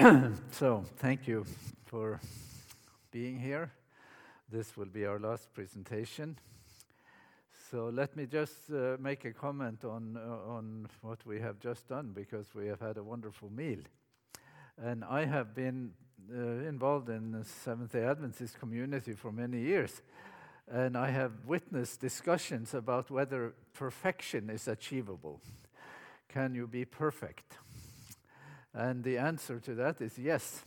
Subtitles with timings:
[0.52, 1.44] so, thank you
[1.84, 2.20] for
[3.10, 3.70] being here.
[4.50, 6.38] This will be our last presentation.
[7.70, 11.86] So, let me just uh, make a comment on, uh, on what we have just
[11.86, 13.80] done because we have had a wonderful meal.
[14.82, 15.92] And I have been
[16.32, 20.00] uh, involved in the Seventh day Adventist community for many years.
[20.70, 25.42] And I have witnessed discussions about whether perfection is achievable.
[26.28, 27.58] Can you be perfect?
[28.74, 30.62] And the answer to that is yes,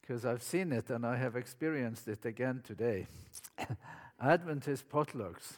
[0.00, 3.06] because I've seen it and I have experienced it again today.
[4.20, 5.56] Adventist potlucks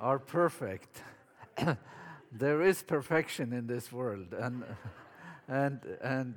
[0.00, 1.02] are perfect.
[2.32, 4.64] there is perfection in this world, and
[5.48, 6.34] and and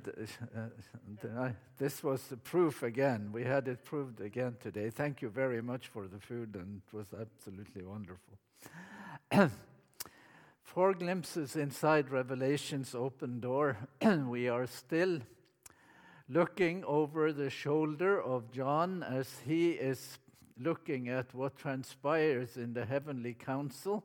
[1.38, 3.30] uh, this was the proof again.
[3.32, 4.90] We had it proved again today.
[4.90, 8.38] Thank you very much for the food, and it was absolutely wonderful.
[10.72, 13.76] Four glimpses inside Revelation's open door.
[14.26, 15.18] we are still
[16.30, 20.18] looking over the shoulder of John as he is
[20.58, 24.02] looking at what transpires in the heavenly council,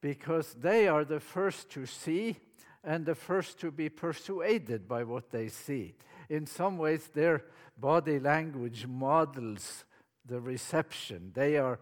[0.00, 2.36] because they are the first to see
[2.82, 5.92] and the first to be persuaded by what they see.
[6.30, 7.44] In some ways, their
[7.76, 9.84] body language models
[10.24, 11.32] the reception.
[11.34, 11.80] They are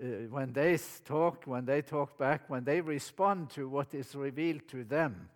[0.00, 4.66] uh, when they talk, when they talk back, when they respond to what is revealed
[4.68, 5.28] to them,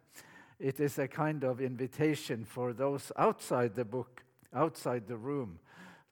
[0.59, 4.23] it is a kind of invitation for those outside the book,
[4.55, 5.59] outside the room,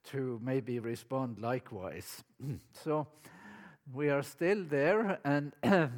[0.04, 2.22] to maybe respond likewise.
[2.84, 3.06] so
[3.92, 5.52] we are still there, and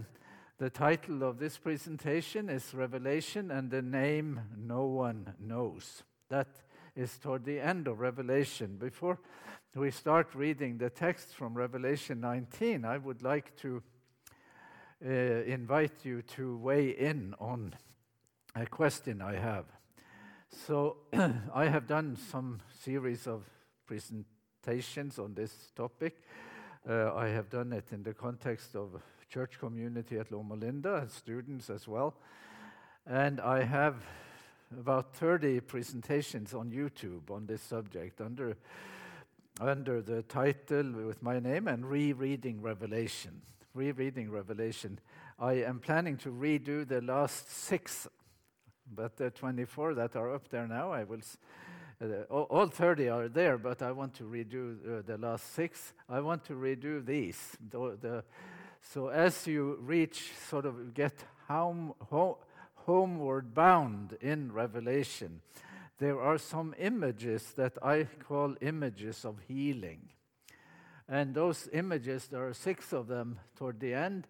[0.59, 6.03] the title of this presentation is Revelation and the name no one knows.
[6.29, 6.49] That
[6.95, 8.77] is toward the end of Revelation.
[8.79, 9.19] Before
[9.77, 13.83] we start reading the text from Revelation 19, I would like to
[15.05, 17.75] uh, invite you to weigh in on
[18.55, 19.67] a question I have.
[20.67, 20.97] So,
[21.55, 23.43] I have done some series of
[23.87, 26.23] presentations on this topic.
[26.89, 31.11] Uh, I have done it in the context of church community at Loma Linda and
[31.11, 32.15] students as well.
[33.07, 33.97] And I have
[34.75, 38.57] about 30 presentations on YouTube on this subject under
[39.61, 43.41] under the title with my name and rereading Revelation.
[43.75, 44.99] Rereading Revelation.
[45.39, 48.07] I am planning to redo the last six,
[48.95, 51.21] but the 24 that are up there now, I will.
[51.99, 55.95] Uh, all 30 are there, but I want to redo uh, the last six.
[56.11, 57.57] I want to redo these.
[57.71, 58.25] The, the,
[58.83, 61.15] so as you reach, sort of get
[61.49, 62.35] home, home,
[62.75, 65.41] homeward bound in Revelation,
[65.99, 70.11] there are some images that I call images of healing.
[71.09, 74.27] And those images, there are six of them toward the end.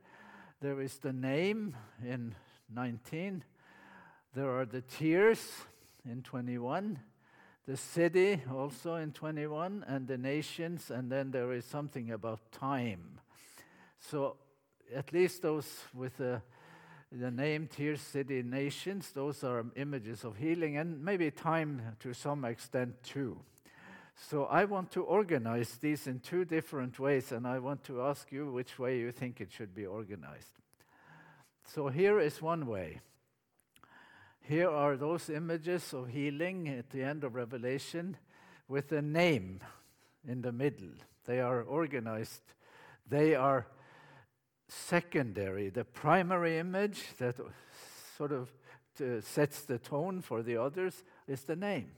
[0.60, 2.34] There is the name in
[2.74, 3.44] 19,
[4.34, 5.52] there are the tears
[6.04, 6.98] in 21,
[7.66, 13.20] the city also in 21, and the nations, and then there is something about time.
[13.98, 14.36] So,
[14.94, 16.42] at least those with a
[17.12, 22.44] the name Tears City Nations, those are images of healing and maybe time to some
[22.44, 23.38] extent too.
[24.28, 28.32] So I want to organize these in two different ways, and I want to ask
[28.32, 30.58] you which way you think it should be organized.
[31.74, 33.00] So here is one way.
[34.40, 38.16] Here are those images of healing at the end of Revelation
[38.68, 39.60] with a name
[40.26, 40.90] in the middle.
[41.26, 42.42] They are organized,
[43.08, 43.66] they are
[44.68, 45.68] secondary.
[45.68, 47.36] The primary image that
[48.16, 48.52] sort of
[49.00, 51.90] uh, sets the tone for the others is the name.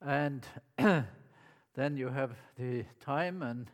[0.00, 3.70] And then you have the time and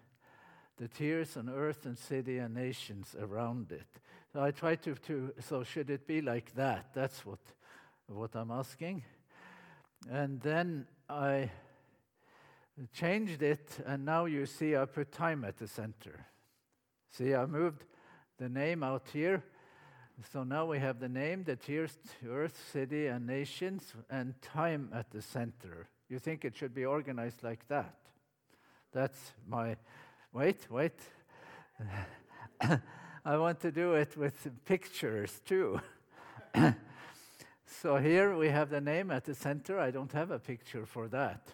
[0.76, 4.00] the tears and earth and city and nations around it.
[4.32, 6.94] So I try to, to so should it be like that?
[6.94, 7.40] That's what,
[8.06, 9.02] what I'm asking.
[10.10, 11.50] And then I
[12.92, 16.26] changed it, and now you see I put time at the center.
[17.12, 17.85] See, I moved
[18.38, 19.44] the name out here.
[20.32, 21.97] So now we have the name, the tears,
[22.29, 25.88] earth, city, and nations, and time at the center.
[26.09, 27.97] You think it should be organized like that?
[28.93, 29.76] That's my.
[30.32, 30.99] Wait, wait.
[33.25, 35.81] I want to do it with pictures too.
[37.67, 39.79] so here we have the name at the center.
[39.79, 41.49] I don't have a picture for that.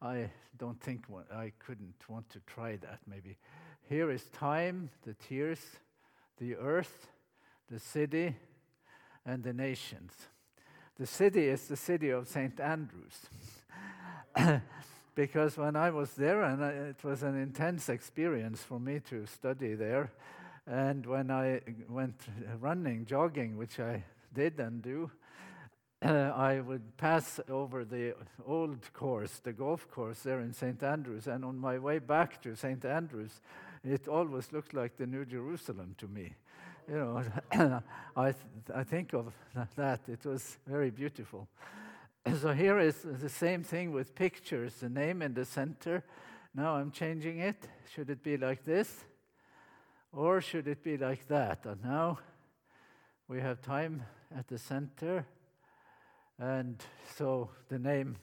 [0.00, 3.36] I don't think I couldn't want to try that maybe.
[3.88, 5.60] Here is time, the tears,
[6.38, 7.06] the earth,
[7.70, 8.34] the city,
[9.24, 10.12] and the nations.
[10.98, 12.58] The city is the city of St.
[12.58, 13.28] Andrews.
[15.14, 19.74] because when I was there, and it was an intense experience for me to study
[19.74, 20.10] there,
[20.66, 22.20] and when I went
[22.60, 24.02] running, jogging, which I
[24.34, 25.12] did and do,
[26.02, 30.82] I would pass over the old course, the golf course there in St.
[30.82, 32.84] Andrews, and on my way back to St.
[32.84, 33.40] Andrews,
[33.86, 36.34] it always looked like the New Jerusalem to me.
[36.88, 37.22] You know,
[38.16, 38.36] I, th-
[38.74, 39.32] I think of
[39.76, 40.00] that.
[40.08, 41.48] It was very beautiful.
[42.40, 46.02] So here is the same thing with pictures, the name in the center.
[46.56, 47.68] Now I'm changing it.
[47.94, 49.04] Should it be like this?
[50.12, 51.64] Or should it be like that?
[51.66, 52.18] And now
[53.28, 54.02] we have time
[54.36, 55.24] at the center.
[56.36, 56.82] And
[57.16, 58.16] so the name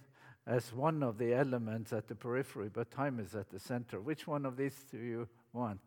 [0.46, 4.02] as one of the elements at the periphery, but time is at the center.
[4.02, 5.82] Which one of these do you want?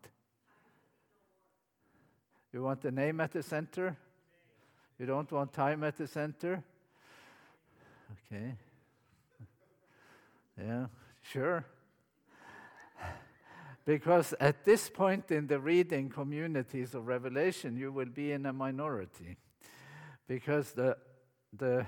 [2.53, 3.97] You want the name at the center?
[4.97, 6.63] You don't want time at the center?
[8.31, 8.53] Okay.
[10.59, 10.87] Yeah,
[11.21, 11.65] sure.
[13.85, 18.53] Because at this point in the reading communities of Revelation, you will be in a
[18.53, 19.37] minority.
[20.27, 20.97] Because the,
[21.55, 21.85] the,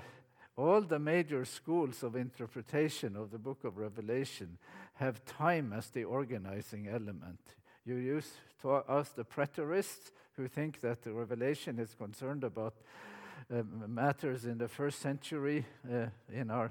[0.56, 4.56] all the major schools of interpretation of the book of Revelation
[4.94, 7.40] have time as the organizing element.
[7.86, 8.30] You use
[8.62, 12.74] to ask the preterists who think that the Revelation is concerned about
[13.52, 16.70] uh, matters in the first century uh, in our,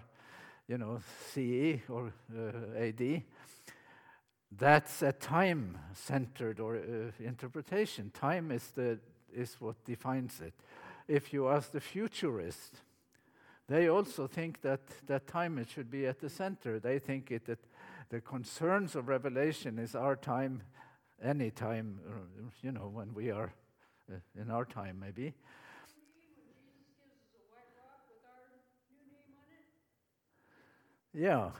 [0.67, 1.00] you know,
[1.33, 3.23] CE or uh, AD.
[4.51, 8.12] That's a time-centered or uh, interpretation.
[8.12, 9.00] Time is the
[9.33, 10.53] is what defines it.
[11.07, 12.77] If you ask the futurists,
[13.67, 16.79] they also think that that time it should be at the center.
[16.79, 17.59] They think it that
[18.09, 20.63] the concerns of Revelation is our time,
[21.24, 22.00] any time,
[22.62, 23.54] you know, when we are
[24.39, 25.33] in our time, maybe.
[31.13, 31.51] Yeah.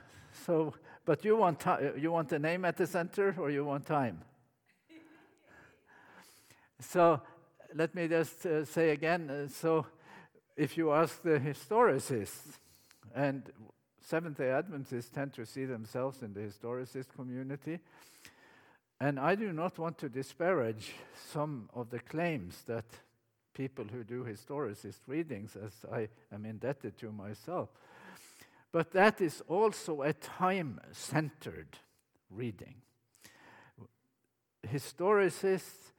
[0.46, 0.74] So,
[1.04, 1.64] but you want
[1.96, 4.22] you want the name at the center, or you want time?
[6.80, 7.20] so,
[7.74, 9.28] let me just uh, say again.
[9.28, 9.86] Uh, so,
[10.56, 12.58] if you ask the historicists,
[13.14, 13.42] and
[14.00, 17.80] Seventh Day Adventists tend to see themselves in the historicist community,
[19.00, 20.92] and I do not want to disparage
[21.32, 22.84] some of the claims that
[23.54, 27.70] people who do historicist readings, as I am indebted to myself
[28.72, 31.78] but that is also a time centered
[32.30, 32.76] reading.
[34.66, 35.92] Historicists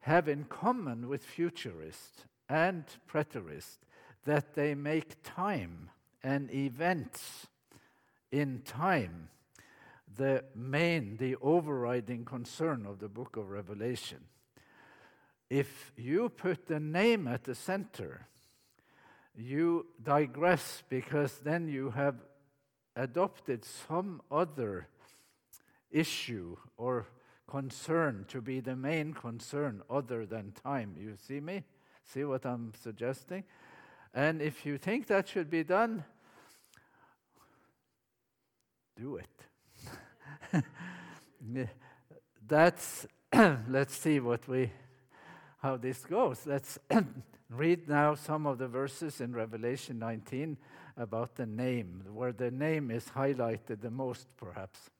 [0.00, 3.78] have in common with futurists and preterists
[4.24, 5.90] that they make time
[6.22, 7.46] and events
[8.32, 9.28] in time
[10.18, 14.18] the main, the overriding concern of the book of Revelation.
[15.48, 18.26] If you put the name at the center,
[19.34, 22.16] you digress because then you have
[22.96, 24.88] adopted some other
[25.90, 27.06] issue or
[27.46, 30.96] concern to be the main concern other than time.
[30.98, 31.64] You see me?
[32.04, 33.44] See what I'm suggesting?
[34.12, 36.04] And if you think that should be done,
[38.96, 39.47] do it.
[42.46, 43.06] That's
[43.68, 44.72] let's see what we
[45.58, 46.46] how this goes.
[46.46, 46.78] Let's
[47.50, 50.58] Read now some of the verses in Revelation 19
[50.98, 54.90] about the name, where the name is highlighted the most, perhaps.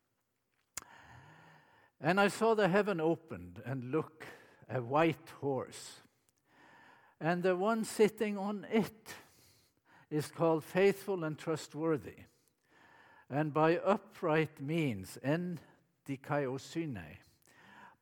[2.00, 4.24] And I saw the heaven opened, and look,
[4.70, 6.00] a white horse.
[7.20, 9.14] And the one sitting on it
[10.10, 12.16] is called faithful and trustworthy.
[13.30, 15.60] And by upright means, en
[16.08, 17.18] dikaiosune,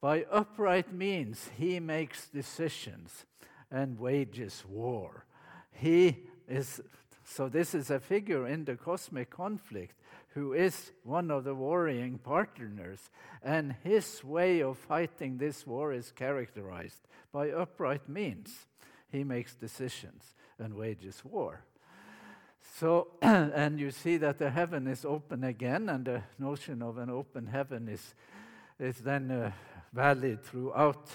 [0.00, 3.24] by upright means he makes decisions
[3.70, 5.24] and wages war.
[5.72, 6.80] He is,
[7.24, 12.18] so this is a figure in the cosmic conflict who is one of the warring
[12.18, 13.10] partners,
[13.42, 18.66] and his way of fighting this war is characterized by upright means.
[19.10, 21.64] He makes decisions and wages war.
[22.74, 27.08] So, and you see that the heaven is open again, and the notion of an
[27.08, 28.14] open heaven is,
[28.78, 29.52] is then uh,
[29.92, 31.08] valid throughout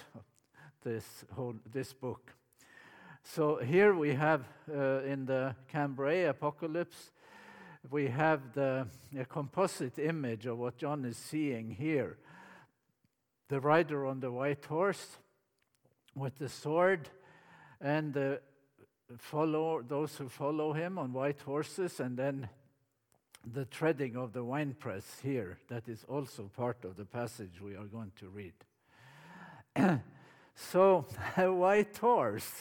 [0.84, 1.06] this
[1.36, 2.34] whole this book.
[3.24, 7.12] So here we have uh, in the Cambrai Apocalypse,
[7.90, 8.88] we have the
[9.30, 12.18] composite image of what John is seeing here.
[13.50, 15.18] The rider on the white horse
[16.16, 17.10] with the sword,
[17.80, 18.42] and the
[19.18, 22.50] follow those who follow him on white horses, and then
[23.46, 25.58] the treading of the winepress here.
[25.70, 28.54] That is also part of the passage we are going to read.
[30.56, 31.06] so,
[31.38, 32.52] a white horse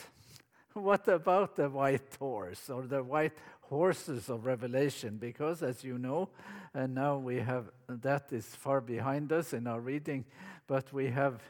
[0.73, 5.17] what about the white horse or the white horses of Revelation?
[5.17, 6.29] Because, as you know,
[6.73, 10.25] and now we have that is far behind us in our reading,
[10.67, 11.41] but we have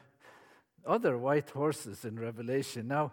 [0.86, 2.88] other white horses in Revelation.
[2.88, 3.12] Now,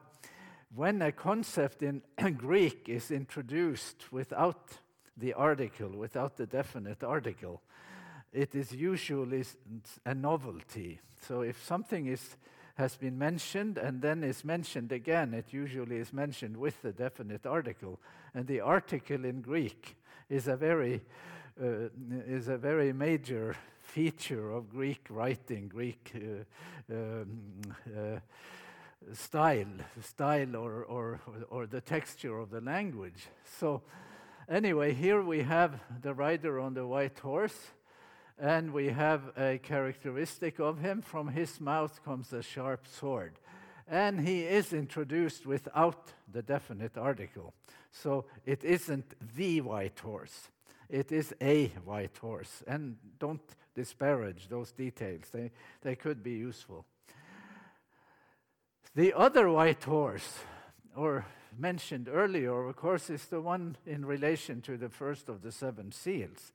[0.74, 2.02] when a concept in
[2.36, 4.78] Greek is introduced without
[5.16, 7.62] the article, without the definite article,
[8.32, 9.44] it is usually
[10.04, 11.00] a novelty.
[11.26, 12.36] So if something is,
[12.76, 17.46] has been mentioned and then is mentioned again, it usually is mentioned with the definite
[17.46, 17.98] article.
[18.34, 19.96] And the article in Greek
[20.28, 21.00] is a very,
[21.60, 21.88] uh,
[22.26, 27.40] is a very major feature of Greek writing, Greek uh, um,
[27.86, 28.18] uh,
[29.12, 29.66] style,
[30.02, 33.26] style or, or, or the texture of the language.
[33.58, 33.82] So,
[34.48, 37.58] anyway, here we have the rider on the white horse,
[38.38, 41.02] and we have a characteristic of him.
[41.02, 43.38] From his mouth comes a sharp sword.
[43.90, 47.54] And he is introduced without the definite article.
[47.90, 50.48] So it isn't the white horse,
[50.90, 52.62] it is a white horse.
[52.66, 53.40] And don't
[53.74, 55.50] disparage those details, they,
[55.80, 56.84] they could be useful.
[58.94, 60.38] The other white horse,
[60.96, 61.26] or
[61.56, 65.92] mentioned earlier, of course, is the one in relation to the first of the seven
[65.92, 66.52] seals,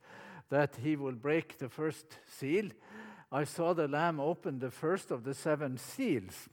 [0.49, 2.69] that he will break the first seal.
[3.31, 6.49] I saw the Lamb open the first of the seven seals,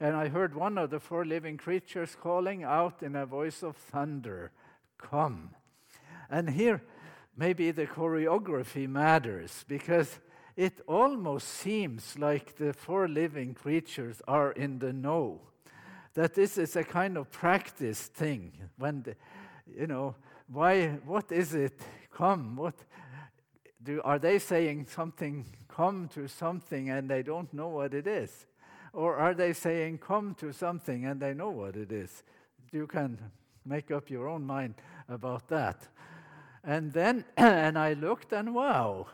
[0.00, 3.76] and I heard one of the four living creatures calling out in a voice of
[3.76, 4.52] thunder,
[4.98, 5.50] Come.
[6.30, 6.82] And here,
[7.36, 10.20] maybe the choreography matters because
[10.56, 15.40] it almost seems like the four living creatures are in the know.
[16.14, 18.52] That this is a kind of practice thing.
[18.78, 19.16] When, the,
[19.76, 20.14] you know,
[20.46, 21.80] why, what is it?
[22.12, 22.74] Come, what,
[23.82, 28.46] do, are they saying something, come to something, and they don't know what it is?
[28.92, 32.22] Or are they saying, come to something, and they know what it is?
[32.70, 33.18] You can
[33.66, 34.74] make up your own mind
[35.08, 35.88] about that.
[36.62, 39.08] And then, and I looked, and wow,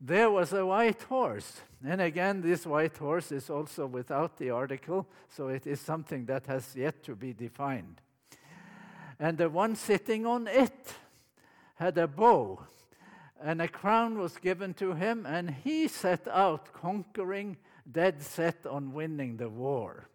[0.00, 1.60] there was a white horse.
[1.84, 6.46] And again, this white horse is also without the article, so it is something that
[6.46, 8.00] has yet to be defined.
[9.18, 10.94] And the one sitting on it
[11.76, 12.60] had a bow,
[13.40, 17.56] and a crown was given to him, and he set out conquering,
[17.90, 20.08] dead set on winning the war.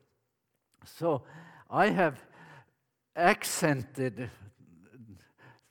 [0.86, 1.24] So
[1.70, 2.20] I have
[3.16, 4.30] accented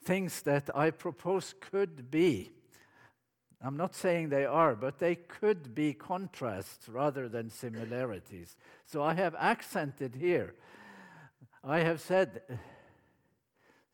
[0.05, 2.51] things that I propose could be
[3.65, 8.57] I'm not saying they are, but they could be contrasts rather than similarities.
[8.87, 10.55] So I have accented here.
[11.63, 12.43] I have said,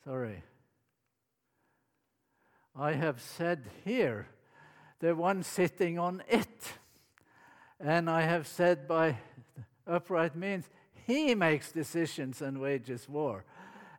[0.04, 0.42] sorry,
[2.74, 4.28] I have said here,
[5.00, 6.72] the one sitting on it.
[7.78, 9.18] And I have said by
[9.86, 10.68] upright means,
[11.06, 13.44] he makes decisions and wages war.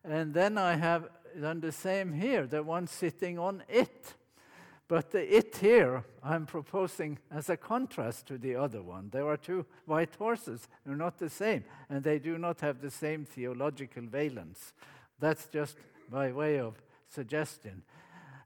[0.04, 1.10] And then I have
[1.40, 4.16] done the same here, the one sitting on it.
[4.90, 9.10] But the it here, I'm proposing as a contrast to the other one.
[9.12, 12.90] There are two white horses, they're not the same, and they do not have the
[12.90, 14.74] same theological valence.
[15.20, 15.78] That's just
[16.10, 17.84] by way of suggestion.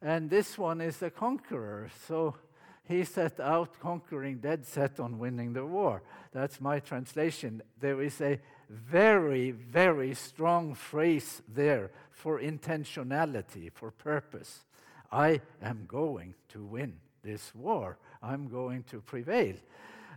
[0.01, 2.35] And this one is a conqueror, so
[2.83, 6.03] he set out conquering, dead set on winning the war.
[6.33, 7.61] That's my translation.
[7.79, 14.65] There is a very, very strong phrase there for intentionality, for purpose.
[15.13, 17.99] I am going to win this war.
[18.21, 19.55] I'm going to prevail,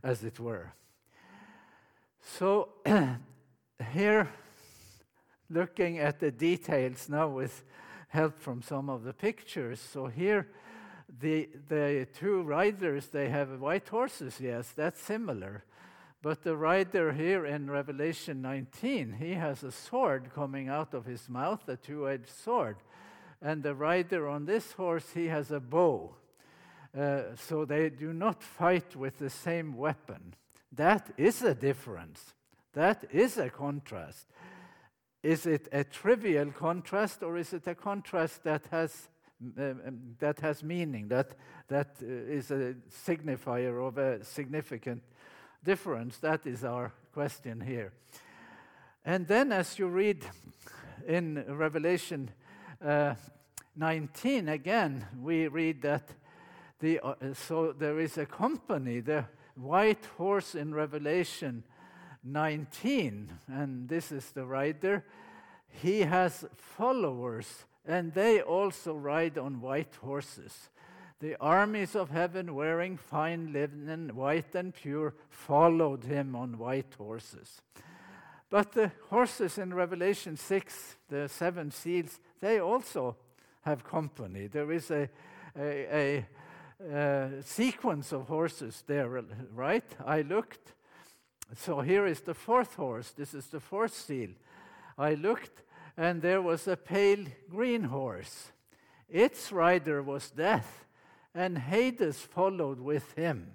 [0.03, 0.73] as it were.
[2.23, 2.71] So,
[3.93, 4.31] here,
[5.51, 7.63] looking at the details now with
[8.09, 9.81] help from some of the pictures.
[9.81, 10.49] So, here,
[11.21, 15.65] the, the two riders, they have white horses, yes, that's similar.
[16.23, 21.29] But the rider here in Revelation 19, he has a sword coming out of his
[21.29, 22.79] mouth, a two edged sword
[23.43, 26.15] and the rider on this horse, he has a bow.
[26.97, 30.35] Uh, so they do not fight with the same weapon.
[30.73, 32.35] That is a difference.
[32.73, 34.27] That is a contrast.
[35.23, 39.09] Is it a trivial contrast or is it a contrast that has,
[39.59, 39.75] uh,
[40.19, 41.35] that has meaning, that,
[41.69, 45.03] that uh, is a signifier of a significant
[45.65, 46.19] difference?
[46.19, 47.93] That is our question here.
[49.05, 50.25] And then, as you read
[51.07, 52.31] in Revelation
[52.85, 53.15] uh,
[53.75, 56.09] 19, again, we read that
[56.81, 61.65] the, uh, so there is a company, the white horse in Revelation
[62.23, 65.05] 19, and this is the rider.
[65.69, 70.69] He has followers, and they also ride on white horses.
[71.21, 77.63] The armies of heaven, wearing fine linen, white and pure, followed him on white horses.
[78.51, 83.17] But the horses in Revelation 6, the seven seals, they also
[83.63, 84.47] have company.
[84.47, 85.09] There is a,
[85.59, 86.25] a,
[86.81, 89.23] a, a sequence of horses there,
[89.55, 89.85] right?
[90.05, 90.75] I looked,
[91.55, 93.13] so here is the fourth horse.
[93.13, 94.31] This is the fourth seal.
[94.99, 95.63] I looked,
[95.97, 98.53] and there was a pale green horse.
[99.09, 100.87] Its rider was death,
[101.35, 103.53] and Hades followed with him.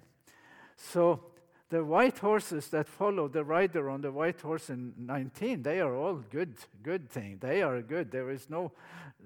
[0.76, 1.31] So
[1.72, 5.96] the white horses that follow the rider on the white horse in 19, they are
[5.96, 7.38] all good, good thing.
[7.40, 8.10] They are good.
[8.10, 8.72] There is no,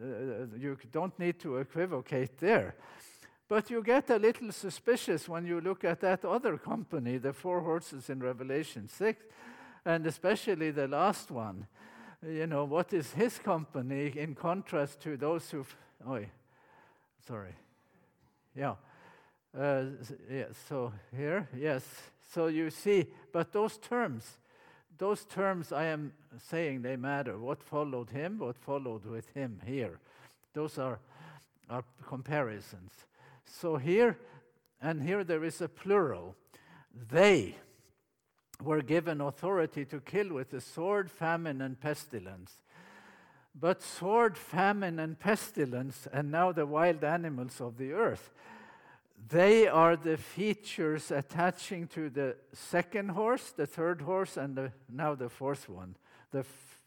[0.01, 2.77] uh, you don't need to equivocate there.
[3.49, 7.63] But you get a little suspicious when you look at that other company, the four
[7.63, 9.25] horses in Revelation 6,
[9.85, 11.67] and especially the last one.
[12.25, 15.77] You know, what is his company in contrast to those who've.
[16.07, 16.21] Oh,
[17.27, 17.57] sorry.
[18.55, 18.77] Yeah.
[19.53, 19.83] Uh,
[20.31, 20.45] yeah.
[20.69, 21.83] So here, yes.
[22.33, 24.39] So you see, but those terms,
[24.99, 26.13] those terms I am
[26.51, 27.39] saying they matter.
[27.39, 30.01] What followed him, what followed with him here.
[30.53, 30.99] Those are,
[31.71, 32.93] are comparisons.
[33.45, 34.19] So here,
[34.81, 36.35] and here there is a plural.
[37.11, 37.57] They
[38.63, 42.53] were given authority to kill with the sword, famine, and pestilence.
[43.59, 48.31] But sword, famine, and pestilence, and now the wild animals of the earth,
[49.29, 55.15] they are the features attaching to the second horse, the third horse, and the, now
[55.15, 55.97] the fourth one.
[56.31, 56.81] The f-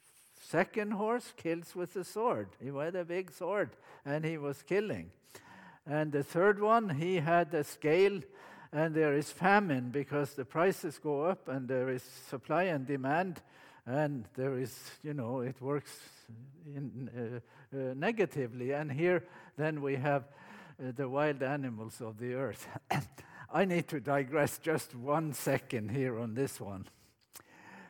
[0.48, 2.50] second horse kills with the sword.
[2.62, 3.72] He had a big sword
[4.06, 5.12] and he was killing.
[5.86, 8.22] And the third one, he had a scale,
[8.72, 13.42] and there is famine because the prices go up and there is supply and demand,
[13.86, 15.98] and there is, you know, it works
[16.66, 17.42] in,
[17.74, 18.72] uh, uh, negatively.
[18.72, 19.24] And here,
[19.58, 20.26] then we have
[20.80, 22.68] the wild animals of the earth.
[23.54, 26.88] I need to digress just one second here on this one.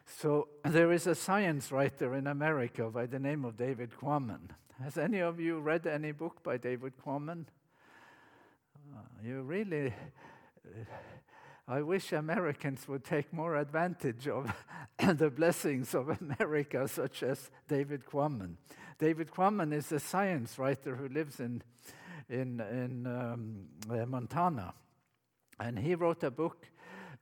[0.06, 4.50] So, there is a science writer in America by the name of David Quammen.
[4.82, 7.46] Has any of you read any book by David Quammen?
[8.92, 9.94] Uh, you really.
[10.66, 10.84] Uh,
[11.68, 14.52] I wish Americans would take more advantage of
[14.98, 18.56] the blessings of America, such as David Quammen.
[18.98, 21.62] David Quammen is a science writer who lives in
[22.30, 24.74] in, in um, uh, Montana.
[25.60, 26.68] And he wrote a book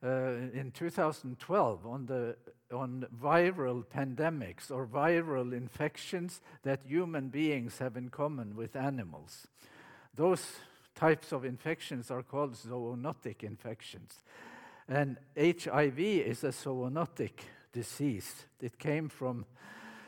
[0.03, 2.35] uh, in 2012 on, the,
[2.71, 9.47] on viral pandemics or viral infections that human beings have in common with animals.
[10.13, 10.45] Those
[10.93, 14.23] types of infections are called zoonotic infections.
[14.87, 17.39] And HIV is a zoonotic
[17.73, 18.45] disease.
[18.61, 19.45] It came from,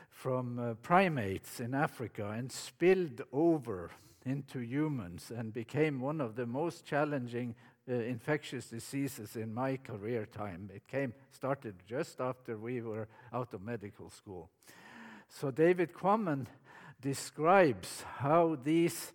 [0.09, 3.91] from uh, primates in Africa and spilled over
[4.29, 7.55] into humans and became one of the most challenging
[7.89, 10.69] uh, infectious diseases in my career time.
[10.73, 14.49] It came started just after we were out of medical school.
[15.27, 16.45] So David Quammen
[17.01, 19.11] describes how these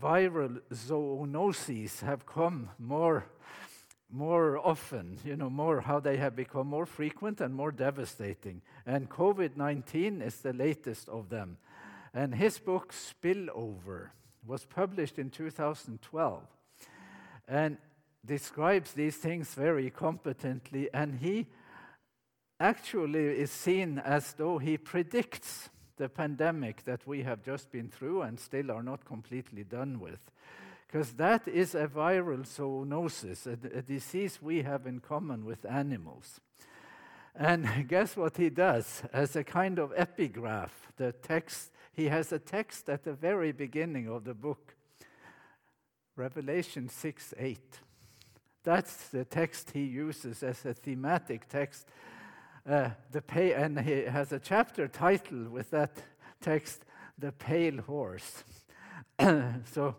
[0.00, 3.26] viral zoonoses have come more
[4.08, 8.62] more often, you know, more how they have become more frequent and more devastating.
[8.86, 11.58] And COVID 19 is the latest of them.
[12.14, 14.10] And his book, Spillover,
[14.46, 16.42] was published in 2012
[17.48, 17.78] and
[18.24, 20.88] describes these things very competently.
[20.92, 21.46] And he
[22.58, 28.22] actually is seen as though he predicts the pandemic that we have just been through
[28.22, 30.20] and still are not completely done with.
[30.86, 36.40] Because that is a viral zoonosis, a, a disease we have in common with animals.
[37.34, 39.02] And guess what he does?
[39.12, 44.06] As a kind of epigraph, the text he has a text at the very beginning
[44.06, 44.74] of the book,
[46.14, 47.58] Revelation 6 8.
[48.62, 51.86] That's the text he uses as a thematic text.
[52.68, 55.96] Uh, the pay, and he has a chapter title with that
[56.42, 56.84] text,
[57.18, 58.44] The Pale Horse.
[59.18, 59.94] so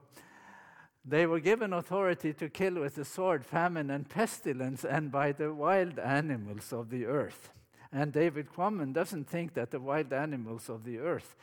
[1.03, 5.51] they were given authority to kill with the sword, famine, and pestilence, and by the
[5.51, 7.51] wild animals of the earth.
[7.91, 11.35] And David Quammen doesn't think that the wild animals of the earth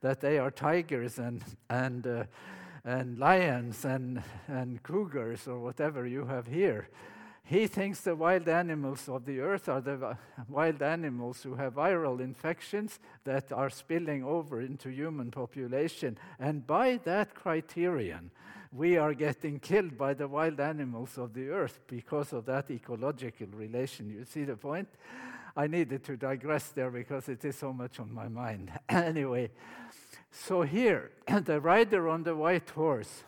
[0.00, 2.24] that they are tigers and, and, uh,
[2.84, 6.88] and lions and, and cougars or whatever you have here.
[7.44, 10.16] He thinks the wild animals of the earth are the
[10.48, 16.18] wild animals who have viral infections that are spilling over into human population.
[16.40, 18.32] And by that criterion,
[18.72, 23.46] we are getting killed by the wild animals of the earth because of that ecological
[23.52, 24.10] relation.
[24.10, 24.88] You see the point?
[25.56, 28.72] I needed to digress there because it is so much on my mind.
[28.88, 29.50] anyway,
[30.36, 31.10] so here,
[31.44, 33.24] the rider on the white horse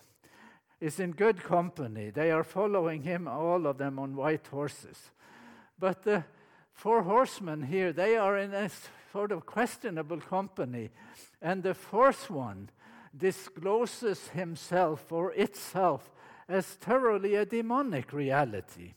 [0.80, 2.10] is in good company.
[2.10, 5.10] They are following him, all of them on white horses.
[5.78, 6.24] But the
[6.72, 8.70] four horsemen here, they are in a
[9.12, 10.90] sort of questionable company.
[11.40, 12.70] And the fourth one
[13.16, 16.12] discloses himself or itself
[16.48, 18.94] as thoroughly a demonic reality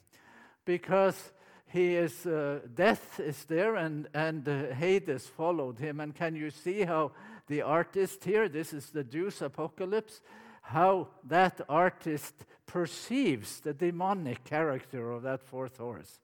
[0.66, 1.32] because
[1.68, 6.50] he is uh, death is there and and uh, hades followed him and can you
[6.50, 7.12] see how
[7.52, 10.22] the artist here this is the Douce apocalypse
[10.62, 12.34] how that artist
[12.66, 16.20] perceives the demonic character of that fourth horse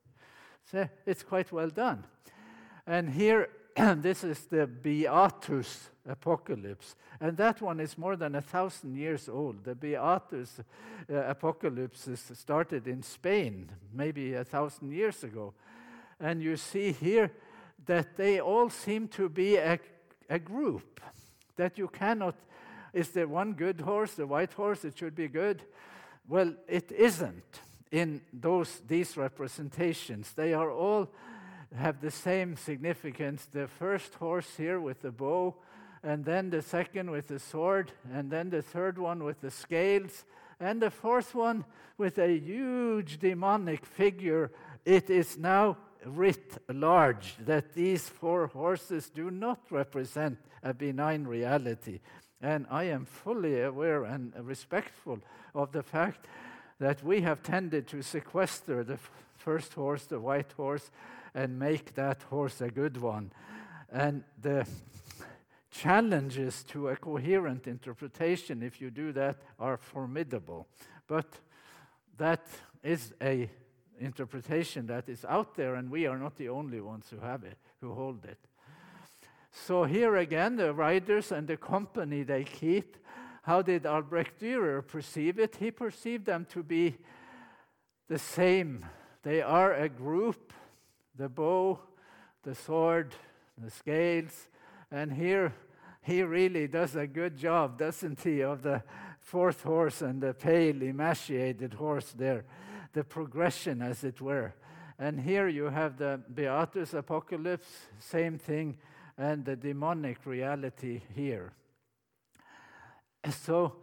[0.71, 2.03] so it's quite well done
[2.85, 3.49] and here
[3.97, 9.63] this is the beatus apocalypse and that one is more than a thousand years old.
[9.63, 10.59] The Beatus
[11.09, 15.53] uh, apocalypse started in Spain maybe a thousand years ago.
[16.19, 17.31] And you see here
[17.85, 19.79] that they all seem to be a,
[20.29, 21.01] a group,
[21.57, 22.35] that you cannot.
[22.93, 24.85] Is there one good horse, the white horse?
[24.85, 25.61] It should be good.
[26.27, 30.33] Well, it isn't in those these representations.
[30.33, 31.09] They are all
[31.75, 33.47] have the same significance.
[33.51, 35.55] The first horse here with the bow
[36.03, 40.25] and then the second with the sword, and then the third one with the scales,
[40.59, 41.65] and the fourth one
[41.97, 44.51] with a huge demonic figure.
[44.85, 51.99] It is now writ large that these four horses do not represent a benign reality.
[52.41, 55.19] And I am fully aware and respectful
[55.55, 56.27] of the fact
[56.79, 58.99] that we have tended to sequester the
[59.37, 60.91] first horse, the white horse,
[61.33, 63.31] and make that horse a good one.
[63.91, 64.67] And the
[65.71, 70.67] challenges to a coherent interpretation, if you do that, are formidable.
[71.07, 71.39] But
[72.17, 72.45] that
[72.83, 73.49] is a
[73.99, 77.57] interpretation that is out there, and we are not the only ones who have it,
[77.81, 78.39] who hold it.
[79.51, 82.97] So here again, the writers and the company they keep,
[83.43, 85.55] how did Albrecht Dürer perceive it?
[85.55, 86.97] He perceived them to be
[88.07, 88.85] the same.
[89.23, 90.53] They are a group,
[91.15, 91.79] the bow,
[92.43, 93.15] the sword,
[93.57, 94.47] the scales,
[94.91, 95.53] and here
[96.01, 98.83] he really does a good job, doesn't he, of the
[99.19, 102.45] fourth horse and the pale emaciated horse there,
[102.93, 104.53] the progression, as it were.
[104.99, 107.67] And here you have the Beatus Apocalypse,
[107.99, 108.77] same thing,
[109.17, 111.53] and the demonic reality here.
[113.29, 113.77] So,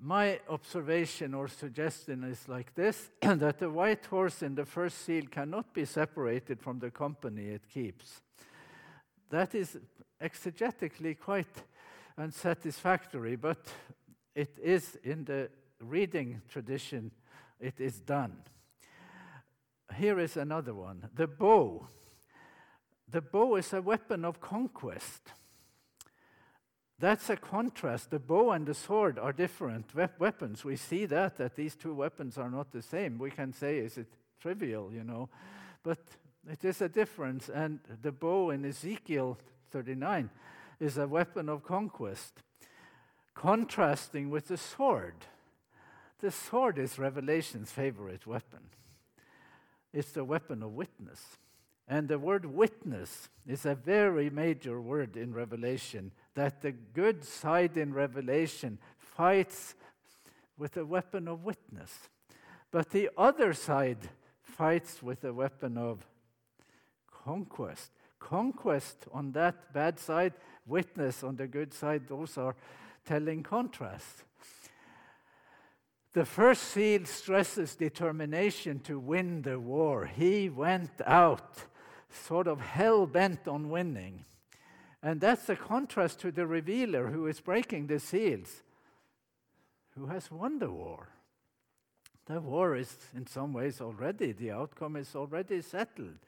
[0.00, 5.24] my observation or suggestion is like this that the white horse in the first seal
[5.26, 8.20] cannot be separated from the company it keeps.
[9.30, 9.76] That is
[10.20, 11.64] exegetically quite
[12.16, 13.66] unsatisfactory, but
[14.34, 17.10] it is in the reading tradition,
[17.60, 18.36] it is done.
[19.96, 21.88] Here is another one the bow.
[23.10, 25.32] The bow is a weapon of conquest.
[26.98, 28.10] That's a contrast.
[28.10, 30.64] The bow and the sword are different weapons.
[30.64, 33.18] We see that, that these two weapons are not the same.
[33.18, 34.08] We can say, is it
[34.40, 35.28] trivial, you know?
[35.84, 36.00] But
[36.50, 37.48] it is a difference.
[37.48, 39.38] And the bow in Ezekiel
[39.70, 40.28] 39
[40.80, 42.42] is a weapon of conquest,
[43.34, 45.24] contrasting with the sword.
[46.20, 48.70] The sword is Revelation's favorite weapon.
[49.92, 51.38] It's the weapon of witness.
[51.86, 57.76] And the word witness is a very major word in Revelation, that the good side
[57.76, 59.74] in Revelation fights
[60.58, 62.08] with a weapon of witness.
[62.70, 64.08] But the other side
[64.42, 66.06] fights with a weapon of
[67.24, 67.92] conquest.
[68.18, 70.34] Conquest on that bad side,
[70.66, 72.56] witness on the good side, those are
[73.06, 74.24] telling contrasts.
[76.18, 80.06] The first seal stresses determination to win the war.
[80.06, 81.58] He went out
[82.10, 84.24] sort of hell bent on winning.
[85.00, 88.64] And that's a contrast to the revealer who is breaking the seals,
[89.90, 91.08] who has won the war.
[92.26, 96.18] The war is, in some ways, already, the outcome is already settled.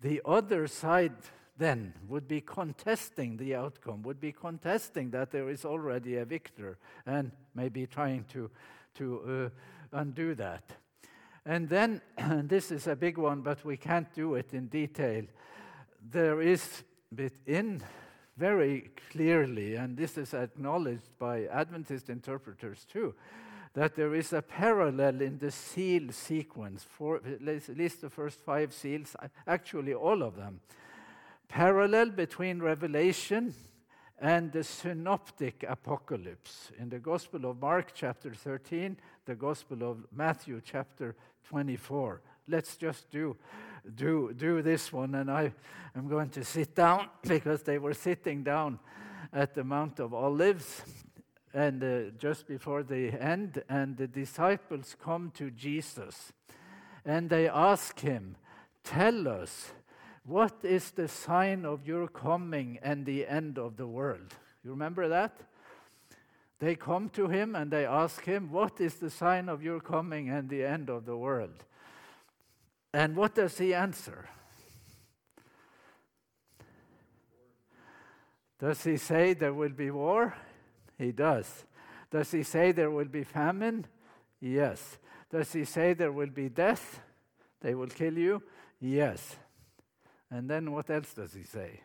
[0.00, 1.14] The other side
[1.56, 6.78] then would be contesting the outcome, would be contesting that there is already a victor,
[7.06, 8.50] and maybe trying to,
[9.00, 9.50] to
[9.92, 10.62] uh, undo that.
[11.46, 15.24] And then, and this is a big one, but we can't do it in detail.
[16.10, 16.84] There is
[17.14, 17.82] within
[18.36, 23.14] very clearly, and this is acknowledged by Adventist interpreters too,
[23.72, 27.42] that there is a parallel in the seal sequence, for at
[27.76, 30.60] least the first five seals, actually all of them.
[31.48, 33.54] Parallel between Revelation
[34.20, 36.70] and the synoptic apocalypse.
[36.78, 41.16] In the Gospel of Mark, chapter 13, the Gospel of Matthew, chapter
[41.48, 42.20] 24.
[42.46, 43.36] Let's just do,
[43.94, 45.52] do, do this one, and I
[45.96, 48.78] am going to sit down because they were sitting down
[49.32, 50.82] at the Mount of Olives
[51.54, 56.32] and uh, just before the end, and the disciples come to Jesus
[57.04, 58.36] and they ask him,
[58.84, 59.72] Tell us,
[60.24, 64.34] what is the sign of your coming and the end of the world?
[64.64, 65.36] You remember that?
[66.58, 70.28] They come to him and they ask him, What is the sign of your coming
[70.28, 71.64] and the end of the world?
[72.92, 74.28] And what does he answer?
[78.58, 80.34] Does he say there will be war?
[80.98, 81.64] He does.
[82.10, 83.86] Does he say there will be famine?
[84.38, 84.98] Yes.
[85.30, 87.00] Does he say there will be death?
[87.62, 88.42] They will kill you?
[88.80, 89.36] Yes.
[90.30, 91.80] And then what else does he say?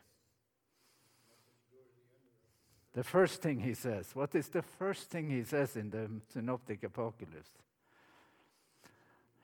[2.93, 4.11] The first thing he says.
[4.13, 7.49] What is the first thing he says in the Synoptic Apocalypse?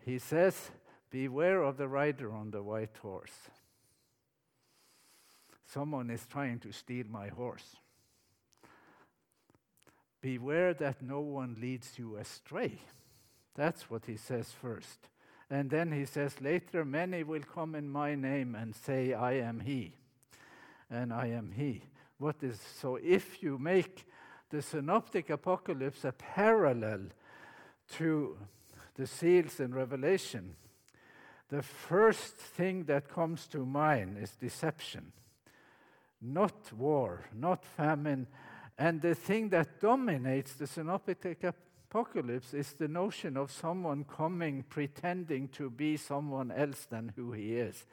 [0.06, 0.72] He says,
[1.10, 3.50] Beware of the rider on the white horse.
[5.66, 7.76] Someone is trying to steal my horse.
[10.22, 12.78] Beware that no one leads you astray.
[13.56, 15.11] That's what he says first.
[15.52, 19.60] And then he says later, Many will come in my name and say, I am
[19.60, 19.94] he,
[20.90, 21.84] and I am he.
[22.18, 22.96] What is so?
[22.96, 24.08] If you make
[24.50, 27.02] the synoptic apocalypse a parallel
[27.98, 28.38] to
[28.96, 30.56] the seals in Revelation,
[31.50, 35.12] the first thing that comes to mind is deception
[36.22, 38.28] not war, not famine.
[38.78, 41.22] And the thing that dominates the synoptic
[41.92, 47.58] apocalypse is the notion of someone coming pretending to be someone else than who he
[47.58, 47.86] is.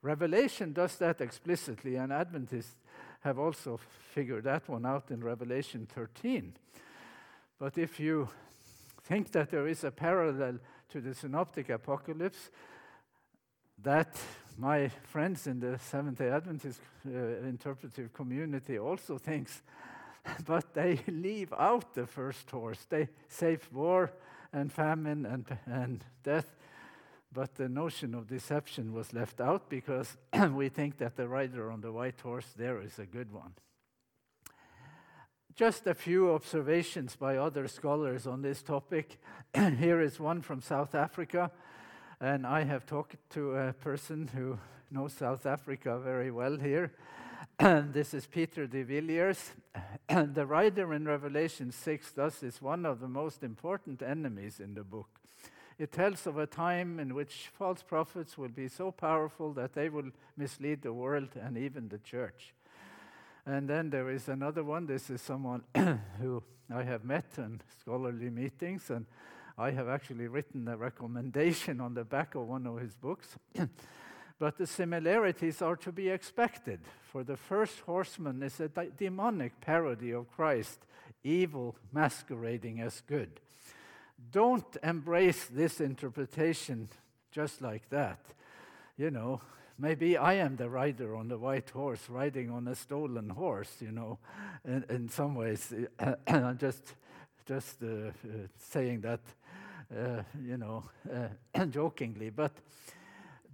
[0.00, 2.76] Revelation does that explicitly, and Adventists
[3.20, 3.78] have also
[4.14, 6.54] figured that one out in Revelation 13.
[7.58, 8.30] But if you
[9.04, 12.48] think that there is a parallel to the synoptic apocalypse,
[13.82, 14.16] that
[14.56, 17.10] my friends in the Seventh day Adventist uh,
[17.46, 19.60] interpretive community also thinks,
[20.46, 22.86] but they leave out the first horse.
[22.88, 24.12] They save war
[24.52, 26.54] and famine and, and death,
[27.32, 30.16] but the notion of deception was left out because
[30.52, 33.54] we think that the rider on the white horse there is a good one.
[35.54, 39.18] Just a few observations by other scholars on this topic.
[39.54, 41.50] Here is one from South Africa.
[42.20, 44.58] And I have talked to a person who
[44.90, 46.92] knows South Africa very well here.
[47.92, 49.50] This is Pieter de Villiers.
[50.08, 54.74] And the writer in Revelation 6 thus is one of the most important enemies in
[54.74, 55.08] the book.
[55.76, 59.88] It tells of a time in which false prophets will be so powerful that they
[59.88, 62.54] will mislead the world and even the church.
[63.44, 64.86] And then there is another one.
[64.86, 65.64] This is someone
[66.20, 69.04] who I have met in scholarly meetings, and
[69.56, 73.36] I have actually written a recommendation on the back of one of his books.
[74.38, 76.80] But the similarities are to be expected,
[77.12, 80.80] for the first horseman is a de- demonic parody of Christ,
[81.24, 83.40] evil masquerading as good.
[84.30, 86.88] Don't embrace this interpretation
[87.32, 88.20] just like that.
[88.96, 89.40] You know,
[89.78, 93.92] maybe I am the rider on the white horse, riding on a stolen horse, you
[93.92, 94.18] know,
[94.64, 95.72] in, in some ways.
[96.26, 96.94] I'm just,
[97.46, 98.10] just uh, uh,
[98.58, 99.20] saying that
[99.90, 102.30] uh, you know, uh, jokingly.
[102.30, 102.52] But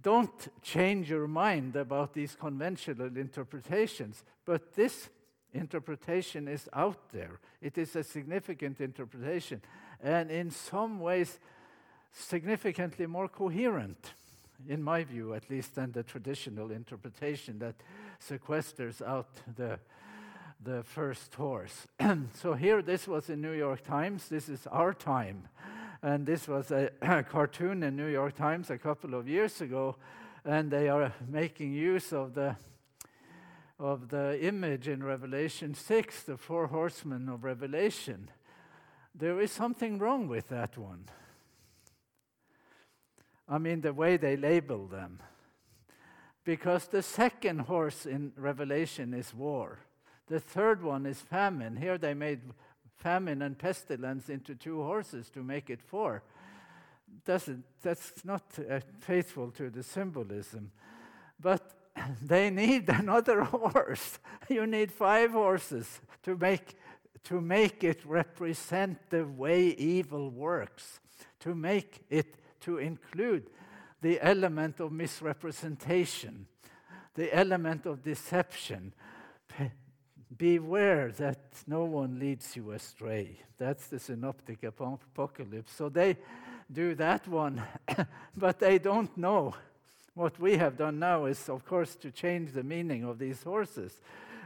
[0.05, 4.23] don't change your mind about these conventional interpretations.
[4.45, 5.09] But this
[5.51, 7.39] interpretation is out there.
[7.59, 9.63] It is a significant interpretation,
[10.03, 11.39] and in some ways,
[12.11, 14.13] significantly more coherent,
[14.69, 17.75] in my view at least, than the traditional interpretation that
[18.21, 19.79] sequesters out the,
[20.63, 21.87] the first horse.
[22.35, 24.29] so here, this was in New York Times.
[24.29, 25.47] This is our time.
[26.05, 26.69] And this was
[27.01, 29.95] a, cartoon in New York Times a couple of years ago,
[30.45, 32.57] and they are making use of the
[33.79, 38.29] of the image in Revelation 6, the four horsemen of Revelation.
[39.15, 41.05] There is something wrong with that one.
[43.49, 45.19] I mean, the way they label them.
[46.45, 49.79] Because the second horse in Revelation is war,
[50.27, 51.77] the third one is famine.
[51.77, 52.41] Here they made
[52.97, 56.23] famine and pestilence into two horses to make it four.
[57.25, 60.71] Doesn't, that's not uh, faithful to the symbolism.
[61.39, 61.75] But
[62.21, 64.19] they need another horse.
[64.49, 66.75] You need five horses to make,
[67.25, 70.99] to make it represent the way evil works,
[71.41, 73.49] to make it to include
[74.01, 76.47] the element of misrepresentation,
[77.15, 78.93] the element of deception,
[80.37, 83.39] Beware that no one leads you astray.
[83.57, 85.73] That's the synoptic apocalypse.
[85.73, 86.17] So they
[86.71, 87.61] do that one,
[88.37, 89.55] but they don't know.
[90.13, 93.99] What we have done now is, of course, to change the meaning of these horses.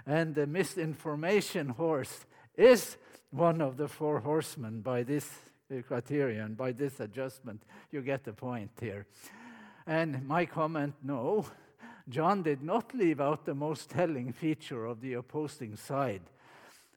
[0.05, 2.25] And the misinformation horse
[2.57, 2.97] is
[3.31, 5.29] one of the four horsemen by this
[5.87, 7.61] criterion, by this adjustment.
[7.91, 9.05] You get the point here.
[9.85, 11.45] And my comment no,
[12.09, 16.23] John did not leave out the most telling feature of the opposing side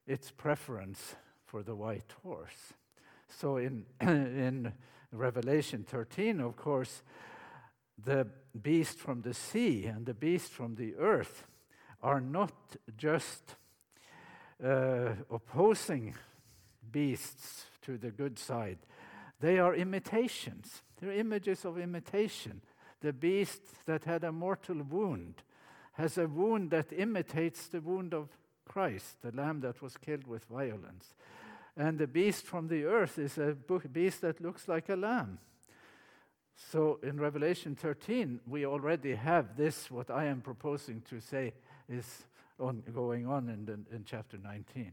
[0.07, 2.72] its preference for the white horse.
[3.29, 4.72] So in, in
[5.12, 7.03] Revelation 13, of course,
[8.03, 8.27] the
[8.61, 11.44] beast from the sea and the beast from the earth
[12.03, 12.55] are not
[12.96, 13.57] just
[14.64, 16.14] uh, opposing
[16.90, 18.79] beasts to the good side,
[19.40, 20.83] they are imitations.
[20.98, 22.62] They're images of imitation.
[23.03, 25.43] The beast that had a mortal wound
[25.95, 28.29] has a wound that imitates the wound of
[28.65, 31.15] Christ, the lamb that was killed with violence.
[31.77, 33.57] And the beast from the earth is a
[33.93, 35.38] beast that looks like a lamb.
[36.55, 41.55] So in Revelation 13, we already have this, what I am proposing to say
[41.88, 42.25] is
[42.61, 44.93] on, going on in, the, in chapter 19.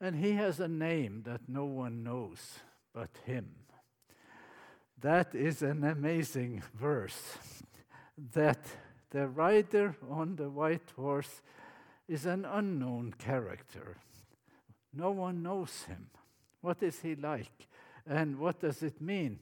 [0.00, 2.60] And he has a name that no one knows
[2.94, 3.50] but him.
[5.04, 7.36] That is an amazing verse.
[8.32, 8.64] That
[9.10, 11.42] the rider on the white horse
[12.08, 13.98] is an unknown character.
[14.94, 16.06] No one knows him.
[16.62, 17.68] What is he like?
[18.06, 19.40] And what does it mean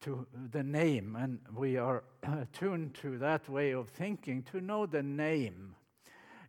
[0.00, 1.14] to the name?
[1.14, 2.02] And we are
[2.52, 4.42] tuned to that way of thinking.
[4.50, 5.76] To know the name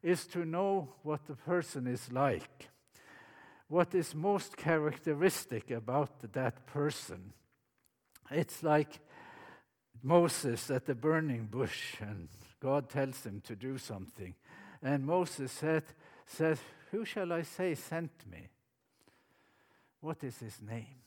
[0.02, 2.70] is to know what the person is like,
[3.68, 7.34] what is most characteristic about that person.
[8.32, 9.00] It's like
[10.04, 12.28] Moses at the burning bush, and
[12.60, 14.36] God tells him to do something.
[14.82, 15.84] And Moses said,
[16.26, 16.60] said,
[16.92, 18.50] Who shall I say sent me?
[20.02, 21.02] What is his name?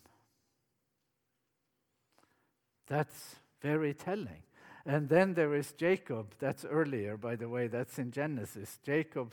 [2.87, 4.43] That's very telling.
[4.85, 6.35] And then there is Jacob.
[6.39, 7.69] That's earlier, by the way.
[7.69, 8.79] That's in Genesis.
[8.85, 9.33] Jacob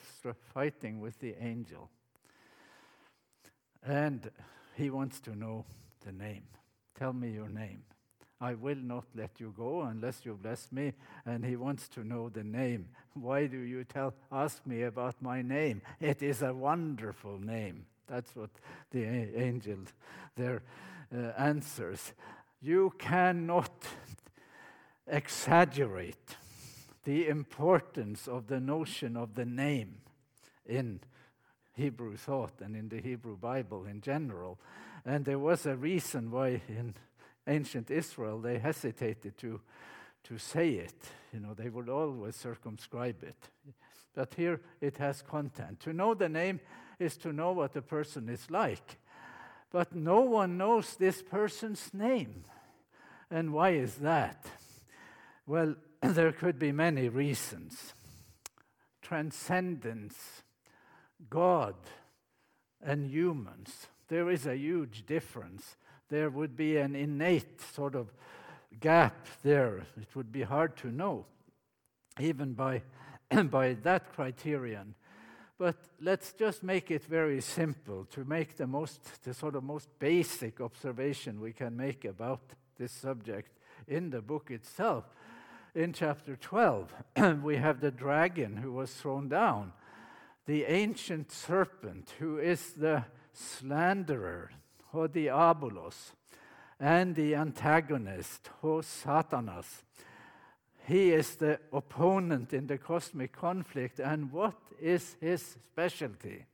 [0.53, 1.89] fighting with the angel.
[3.83, 4.29] And
[4.75, 5.65] he wants to know
[6.05, 6.43] the name.
[6.97, 7.83] Tell me your name.
[8.39, 10.93] I will not let you go unless you bless me.
[11.25, 12.89] And he wants to know the name.
[13.13, 15.81] Why do you tell, ask me about my name?
[15.99, 17.85] It is a wonderful name.
[18.07, 18.51] That's what
[18.91, 19.79] the angel
[20.35, 20.61] there
[21.13, 22.13] uh, answers.
[22.61, 23.71] You cannot
[25.07, 26.37] exaggerate
[27.03, 29.97] the importance of the notion of the name
[30.65, 30.99] in
[31.73, 34.59] Hebrew thought and in the Hebrew Bible in general.
[35.07, 36.93] And there was a reason why in
[37.47, 39.61] ancient Israel they hesitated to,
[40.25, 41.01] to say it.
[41.31, 43.37] You know, they would always circumscribe it.
[44.13, 45.79] But here it has content.
[45.81, 46.59] To know the name
[46.99, 48.97] is to know what the person is like.
[49.71, 52.43] But no one knows this person's name.
[53.31, 54.45] And why is that?
[55.45, 57.93] Well, there could be many reasons.
[59.01, 60.43] Transcendence,
[61.29, 61.75] God,
[62.81, 63.87] and humans.
[64.07, 65.75] There is a huge difference.
[66.09, 68.11] There would be an innate sort of
[68.79, 69.85] gap there.
[69.99, 71.25] It would be hard to know,
[72.19, 72.83] even by,
[73.43, 74.95] by that criterion.
[75.57, 79.89] But let's just make it very simple to make the most, the sort of most
[79.97, 82.41] basic observation we can make about
[82.77, 85.05] this subject in the book itself.
[85.73, 86.93] In chapter 12,
[87.43, 89.73] we have the dragon who was thrown down,
[90.45, 93.03] the ancient serpent who is the
[93.37, 94.49] slanderer,
[94.93, 96.11] or diabolos,
[96.79, 99.83] and the antagonist, or Satanas.
[100.87, 106.45] He is the opponent in the cosmic conflict, and what is his specialty?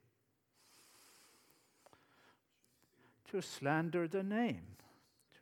[3.32, 4.74] To slander the name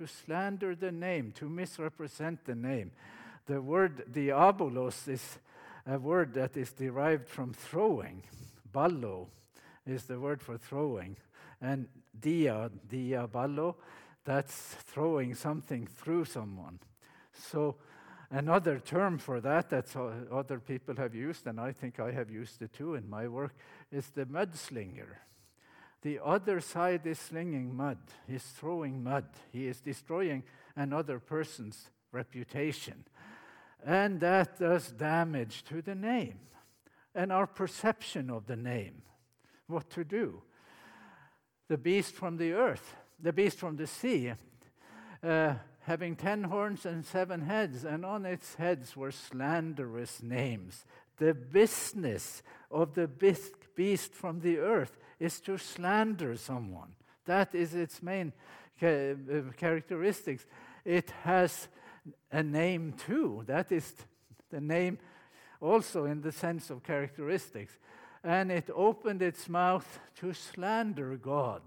[0.01, 2.91] to slander the name, to misrepresent the name.
[3.45, 5.37] The word diabolos is
[5.85, 8.23] a word that is derived from throwing.
[8.71, 9.27] Ballo
[9.85, 11.17] is the word for throwing.
[11.61, 11.87] And
[12.19, 13.75] dia, diaballo,
[14.25, 16.79] that's throwing something through someone.
[17.33, 17.75] So
[18.29, 19.95] another term for that that
[20.31, 23.55] other people have used, and I think I have used it too in my work,
[23.91, 25.17] is the mudslinger.
[26.01, 27.99] The other side is slinging mud.
[28.27, 29.25] He's throwing mud.
[29.51, 30.43] He is destroying
[30.75, 33.05] another person's reputation.
[33.85, 36.39] And that does damage to the name
[37.13, 39.01] and our perception of the name.
[39.67, 40.41] What to do?
[41.71, 44.33] The beast from the earth, the beast from the sea,
[45.23, 45.53] uh,
[45.83, 50.83] having ten horns and seven heads, and on its heads were slanderous names.
[51.15, 56.91] The business of the beast from the earth is to slander someone.
[57.23, 58.33] That is its main
[58.81, 60.45] uh, characteristics.
[60.83, 61.69] It has
[62.33, 63.43] a name too.
[63.45, 63.93] That is
[64.49, 64.97] the name
[65.61, 67.77] also in the sense of characteristics.
[68.23, 71.61] And it opened its mouth to slander God,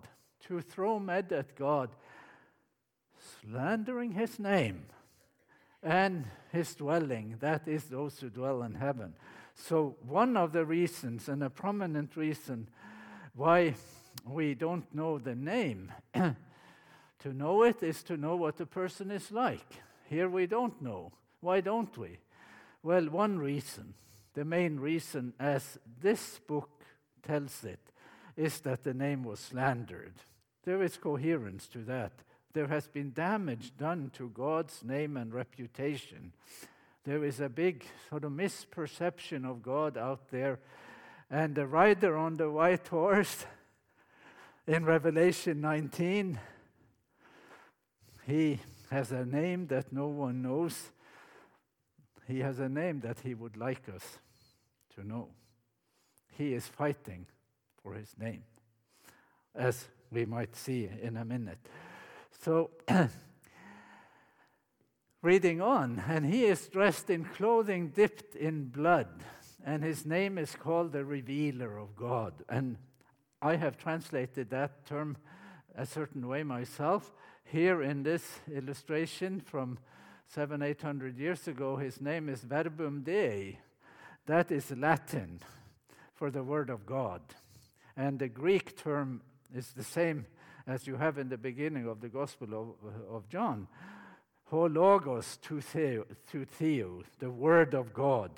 [0.46, 1.90] to throw mud at God,
[3.40, 4.86] slandering his name
[5.82, 7.36] and his dwelling.
[7.40, 9.14] That is those who dwell in heaven.
[9.54, 12.68] So, one of the reasons, and a prominent reason,
[13.34, 13.74] why
[14.24, 15.92] we don't know the name.
[16.14, 19.66] to know it is to know what the person is like.
[20.08, 21.12] Here we don't know.
[21.40, 22.18] Why don't we?
[22.82, 23.94] Well, one reason,
[24.34, 26.84] the main reason, as this book
[27.22, 27.80] tells it,
[28.36, 30.14] is that the name was slandered.
[30.64, 32.12] There is coherence to that.
[32.52, 36.32] There has been damage done to God's name and reputation.
[37.04, 40.58] There is a big sort of misperception of God out there.
[41.30, 43.44] And the rider on the white horse
[44.66, 46.38] in Revelation 19,
[48.26, 48.60] he
[48.90, 50.90] has a name that no one knows.
[52.26, 54.18] He has a name that he would like us
[54.94, 55.28] to know.
[56.36, 57.26] He is fighting
[57.82, 58.44] for his name,
[59.54, 61.58] as we might see in a minute.
[62.40, 62.70] So,
[65.22, 69.08] reading on, and he is dressed in clothing dipped in blood,
[69.64, 72.32] and his name is called the Revealer of God.
[72.48, 72.76] And
[73.40, 75.16] I have translated that term
[75.76, 77.12] a certain way myself.
[77.44, 79.78] Here in this illustration from
[80.28, 83.58] seven, eight hundred years ago, his name is Verbum Dei.
[84.26, 85.40] That is Latin
[86.14, 87.20] for the Word of God.
[87.96, 89.22] And the Greek term
[89.54, 90.26] is the same
[90.66, 93.68] as you have in the beginning of the Gospel of, of John.
[94.46, 98.30] Ho logos to theo, to theo, the Word of God.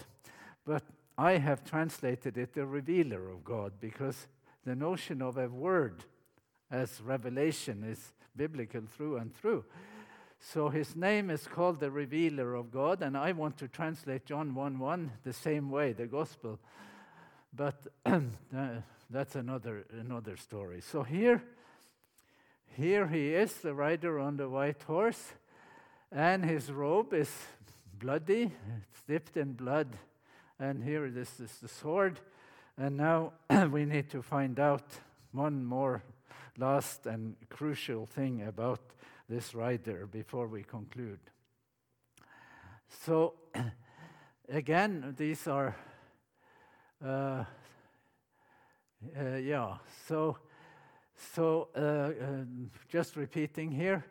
[0.65, 0.83] But
[1.19, 4.27] I have translated it the revealer of God because
[4.65, 6.05] the notion of a word
[6.71, 9.65] as revelation is biblical through and through.
[10.53, 14.55] So his name is called the revealer of God, and I want to translate John
[14.55, 16.61] 1 1 the same way, the gospel.
[17.53, 18.21] But uh,
[19.11, 20.83] that's another, another story.
[20.83, 21.43] So here,
[22.77, 25.33] here he is, the rider on the white horse,
[26.13, 27.33] and his robe is
[27.99, 29.97] bloody, it's dipped in blood.
[30.61, 32.21] And here this is the sword.
[32.79, 33.33] And now
[33.73, 34.87] we need to find out
[35.33, 36.05] one more
[36.57, 38.81] last and crucial thing about
[39.29, 41.19] this rider before we conclude.
[43.05, 43.35] So,
[44.49, 45.77] again, these are,
[47.05, 47.45] uh,
[49.19, 49.77] uh, yeah,
[50.09, 50.39] so,
[51.35, 52.13] so uh, uh
[52.89, 54.05] just repeating here.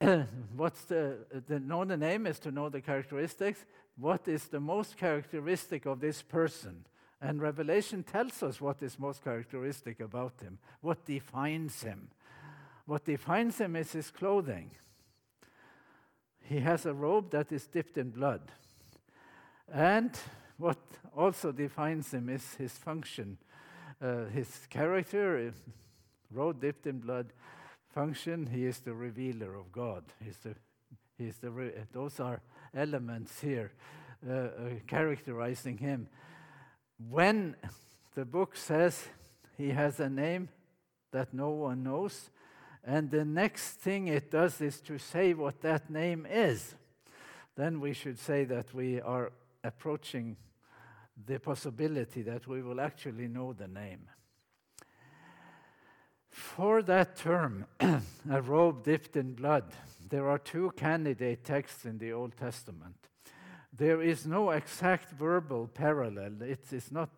[0.56, 3.64] What's the, the know the name is to know the characteristics.
[3.96, 6.86] What is the most characteristic of this person?
[7.20, 12.08] And Revelation tells us what is most characteristic about him, what defines him.
[12.86, 14.70] What defines him is his clothing.
[16.42, 18.50] He has a robe that is dipped in blood.
[19.72, 20.18] And
[20.58, 20.78] what
[21.16, 23.38] also defines him is his function,
[24.02, 25.52] uh, his character,
[26.32, 27.32] robe dipped in blood,
[27.94, 28.46] function.
[28.46, 30.04] He is the revealer of God.
[30.24, 30.54] He's the,
[31.18, 32.40] he's the re- those are
[32.74, 33.72] elements here
[34.28, 34.48] uh, uh,
[34.86, 36.08] characterizing him.
[37.08, 37.56] When
[38.14, 39.06] the book says
[39.56, 40.48] he has a name
[41.12, 42.30] that no one knows,
[42.84, 46.74] and the next thing it does is to say what that name is,
[47.56, 50.36] then we should say that we are approaching
[51.26, 54.08] the possibility that we will actually know the name.
[56.30, 59.64] For that term, a robe dipped in blood,
[60.08, 62.96] there are two candidate texts in the Old Testament.
[63.76, 66.42] There is no exact verbal parallel.
[66.42, 67.10] It is not,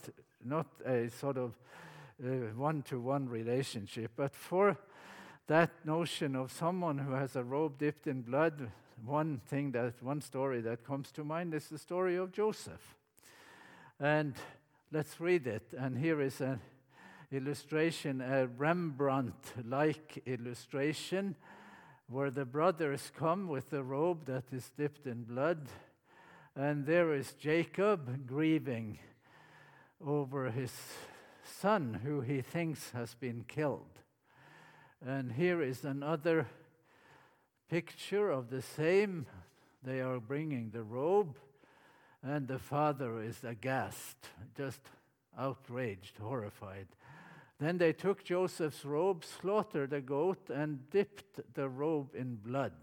[0.45, 1.57] not a sort of
[2.57, 4.13] one to one relationship.
[4.17, 4.77] But for
[5.53, 8.71] that notion of someone who has a robe dipped in blood,
[9.05, 12.97] one thing that, one story that comes to mind is the story of Joseph.
[14.01, 14.35] And
[14.91, 15.75] let's read it.
[15.77, 16.59] And here is an
[17.31, 21.37] illustration, a Rembrandt like illustration,
[22.09, 25.69] where the brothers come with the robe that is dipped in blood
[26.57, 28.99] and there is Jacob grieving
[30.03, 30.73] over his
[31.45, 34.02] son who he thinks has been killed.
[35.05, 36.47] And here is another
[37.69, 39.27] picture of the same.
[39.83, 41.37] They are bringing the robe,
[42.23, 44.17] and the father is aghast,
[44.57, 44.81] just
[45.37, 46.87] outraged, horrified.
[47.59, 52.75] Then they took Joseph's robe, slaughtered a goat, and dipped the robe in blood.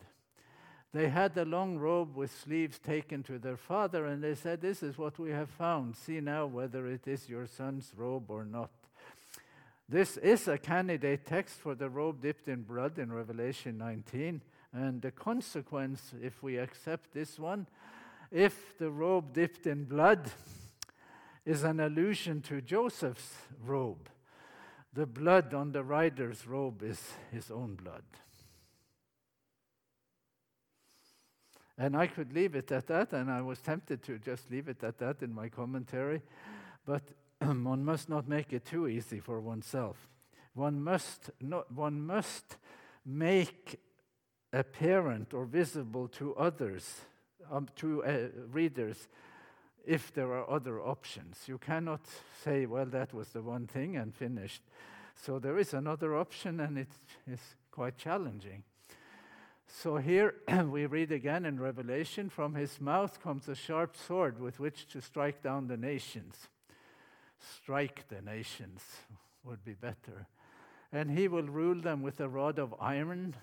[0.92, 4.84] They had the long robe with sleeves taken to their father, and they said, This
[4.84, 5.96] is what we have found.
[5.96, 8.72] See now whether it is your son's robe or not.
[9.92, 14.44] This is a candidate text for the robe dipped in blood in Revelation 19.
[14.72, 17.66] And the consequence, if we accept this one,
[18.30, 20.30] if the robe dipped in blood
[21.44, 23.34] is an allusion to Joseph's
[23.66, 24.10] robe,
[24.94, 28.04] the blood on the rider's robe is his own blood.
[31.80, 34.84] And I could leave it at that, and I was tempted to just leave it
[34.84, 36.22] at that in my commentary.
[36.86, 37.02] But
[37.64, 40.08] one must not make it too easy for oneself.
[40.54, 42.58] One must, not, one must
[43.06, 43.80] make
[44.52, 47.02] apparent or visible to others
[47.52, 48.18] um, to uh,
[48.52, 49.08] readers
[49.86, 51.44] if there are other options.
[51.48, 52.02] You cannot
[52.44, 54.62] say, well, that was the one thing and finished.
[55.16, 56.92] So there is another option, and it
[57.28, 57.40] is
[57.72, 58.64] quite challenging.
[59.68, 60.36] So here
[60.66, 65.02] we read again in Revelation from his mouth comes a sharp sword with which to
[65.02, 66.50] strike down the nations.
[67.56, 68.82] Strike the nations
[69.44, 70.28] would be better.
[70.92, 73.36] And he will rule them with a rod of iron.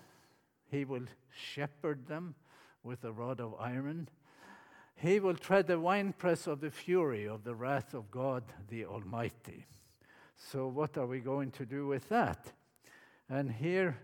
[0.70, 2.34] He will shepherd them
[2.82, 4.09] with a rod of iron.
[4.97, 9.66] He will tread the winepress of the fury of the wrath of God the Almighty.
[10.36, 12.53] So, what are we going to do with that?
[13.28, 13.97] And here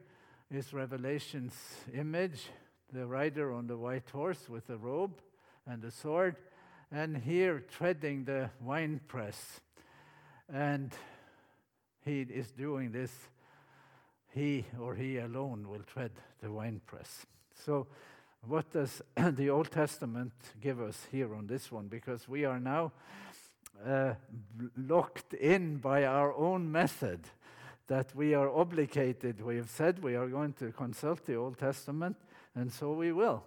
[0.51, 1.55] is Revelation's
[1.93, 2.49] image
[2.93, 5.20] the rider on the white horse with a robe
[5.66, 6.36] and a sword,
[6.90, 9.61] and here treading the winepress.
[10.53, 10.93] And
[12.05, 13.11] he is doing this,
[14.35, 16.11] he or he alone will tread
[16.43, 17.27] the winepress.
[17.65, 17.87] So,
[18.47, 21.87] what does the Old Testament give us here on this one?
[21.87, 22.93] Because we are now
[23.87, 24.15] uh,
[24.77, 27.21] locked in by our own method
[27.87, 29.41] that we are obligated.
[29.41, 32.17] We have said we are going to consult the Old Testament,
[32.55, 33.45] and so we will.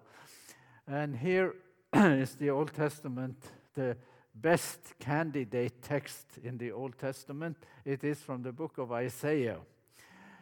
[0.88, 1.56] And here
[1.94, 3.36] is the Old Testament,
[3.76, 3.98] the
[4.36, 7.58] best candidate text in the Old Testament.
[7.86, 9.60] It is from the book of Isaiah,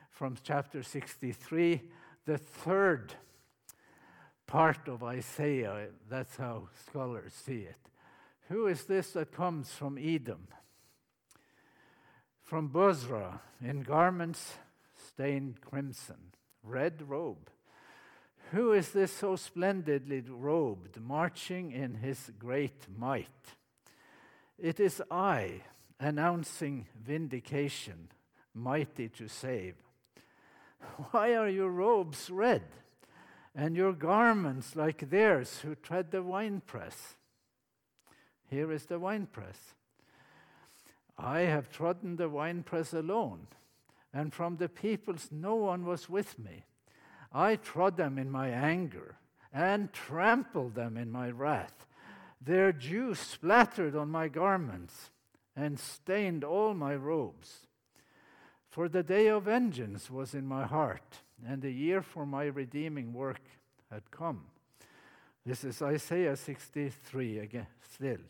[0.09, 1.81] from chapter 63,
[2.25, 3.13] the third
[4.47, 5.87] part of Isaiah.
[6.09, 7.77] That's how scholars see it.
[8.49, 10.47] Who is this that comes from Edom?
[12.41, 14.55] From Bozrah, in garments
[15.07, 17.49] stained crimson, red robe.
[18.51, 23.27] Who is this so splendidly robed, marching in his great might?
[24.57, 25.61] It is I,
[25.99, 28.09] announcing vindication,
[28.53, 29.75] mighty to save.
[31.11, 32.63] Why are your robes red?
[33.55, 37.15] and your garments like theirs who tread the winepress.
[38.49, 39.75] Here is the winepress.
[41.17, 43.47] I have trodden the winepress alone,
[44.11, 46.65] and from the peoples no one was with me.
[47.31, 49.17] I trod them in my anger
[49.51, 51.85] and trampled them in my wrath.
[52.45, 55.11] Their juice splattered on my garments
[55.55, 57.67] and stained all my robes.
[58.69, 63.13] For the day of vengeance was in my heart and the year for my redeeming
[63.13, 63.41] work
[63.91, 64.45] had come.
[65.45, 68.21] This is Isaiah 63 again, still.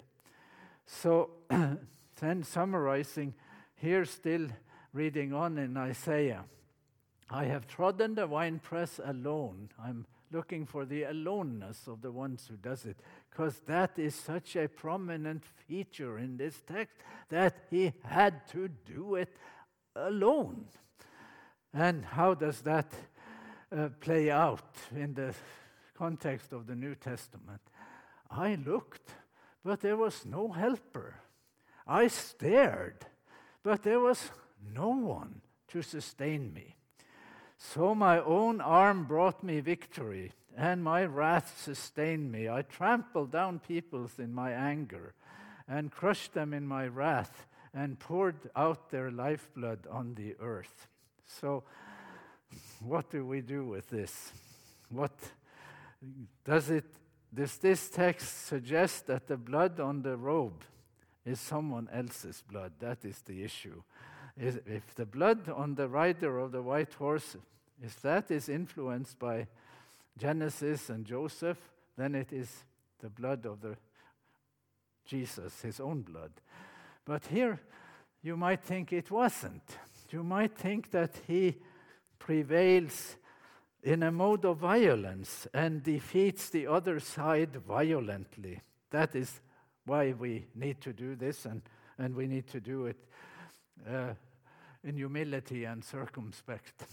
[0.86, 3.34] So, then summarizing,
[3.76, 4.47] here still
[4.93, 6.43] reading on in Isaiah.
[7.30, 9.70] I have trodden the winepress alone.
[9.82, 12.98] I'm looking for the aloneness of the ones who does it,
[13.30, 16.98] because that is such a prominent feature in this text
[17.30, 19.38] that he had to do it
[19.96, 20.66] alone.
[21.74, 22.92] And how does that
[23.72, 25.34] uh, play out in the
[25.98, 27.62] context of the New Testament?
[28.30, 29.12] I looked,
[29.64, 31.16] but there was no helper.
[31.86, 33.06] I stared,
[33.64, 34.32] but there was
[34.74, 36.76] no one to sustain me.
[37.72, 42.49] So my own arm brought me victory, and my wrath sustained me.
[42.49, 45.14] I trampled down peoples in my anger,
[45.68, 50.88] and crushed them in my wrath, and poured out their lifeblood on the earth.
[51.26, 51.64] So
[52.80, 54.32] what do we do with this?
[54.89, 55.18] What
[56.43, 56.86] does it
[57.34, 60.64] does this text suggest that the blood on the robe
[61.26, 62.74] is someone else's blood?
[62.80, 63.82] That is the issue.
[64.38, 67.38] Is, if the blood on the rider of the white horse,
[67.84, 69.48] if that is influenced by
[70.18, 71.58] Genesis and Joseph,
[71.98, 72.50] then it is
[73.00, 73.76] the blood of the
[75.06, 76.32] Jesus, his own blood.
[77.06, 77.60] But here
[78.22, 79.78] you might think it wasn't.
[80.10, 81.56] You might think that he
[82.20, 83.18] prevails
[83.82, 88.62] in a mode of violence and defeats the other side violently.
[88.92, 89.42] That is
[89.86, 91.62] why we need to do this, and,
[91.98, 93.04] and we need to do it
[93.90, 94.14] uh,
[94.86, 96.86] in humility and circumspect.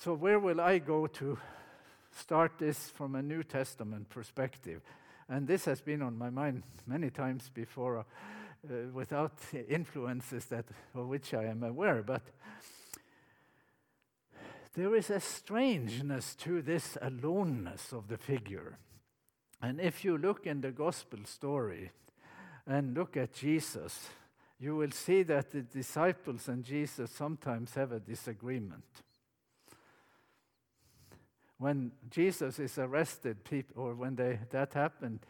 [0.00, 1.36] So, where will I go to
[2.12, 4.80] start this from a New Testament perspective?
[5.28, 9.32] And this has been on my mind many times before, uh, without
[9.68, 12.04] influences that of which I am aware.
[12.04, 12.22] But
[14.74, 18.78] there is a strangeness to this aloneness of the figure.
[19.60, 21.90] And if you look in the gospel story
[22.68, 24.10] and look at Jesus,
[24.60, 28.84] you will see that the disciples and Jesus sometimes have a disagreement.
[31.58, 35.20] When Jesus is arrested, people, or when they, that happened,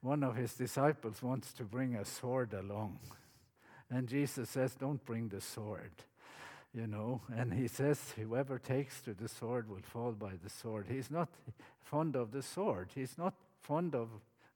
[0.00, 3.00] one of his disciples wants to bring a sword along.
[3.90, 5.90] And Jesus says, Don't bring the sword
[6.74, 10.86] you know, and he says, Whoever takes to the sword will fall by the sword.
[10.88, 11.28] He's not
[11.82, 12.90] fond of the sword.
[12.94, 14.08] He's not fond of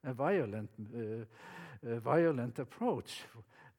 [0.03, 3.21] a violent, uh, a violent approach.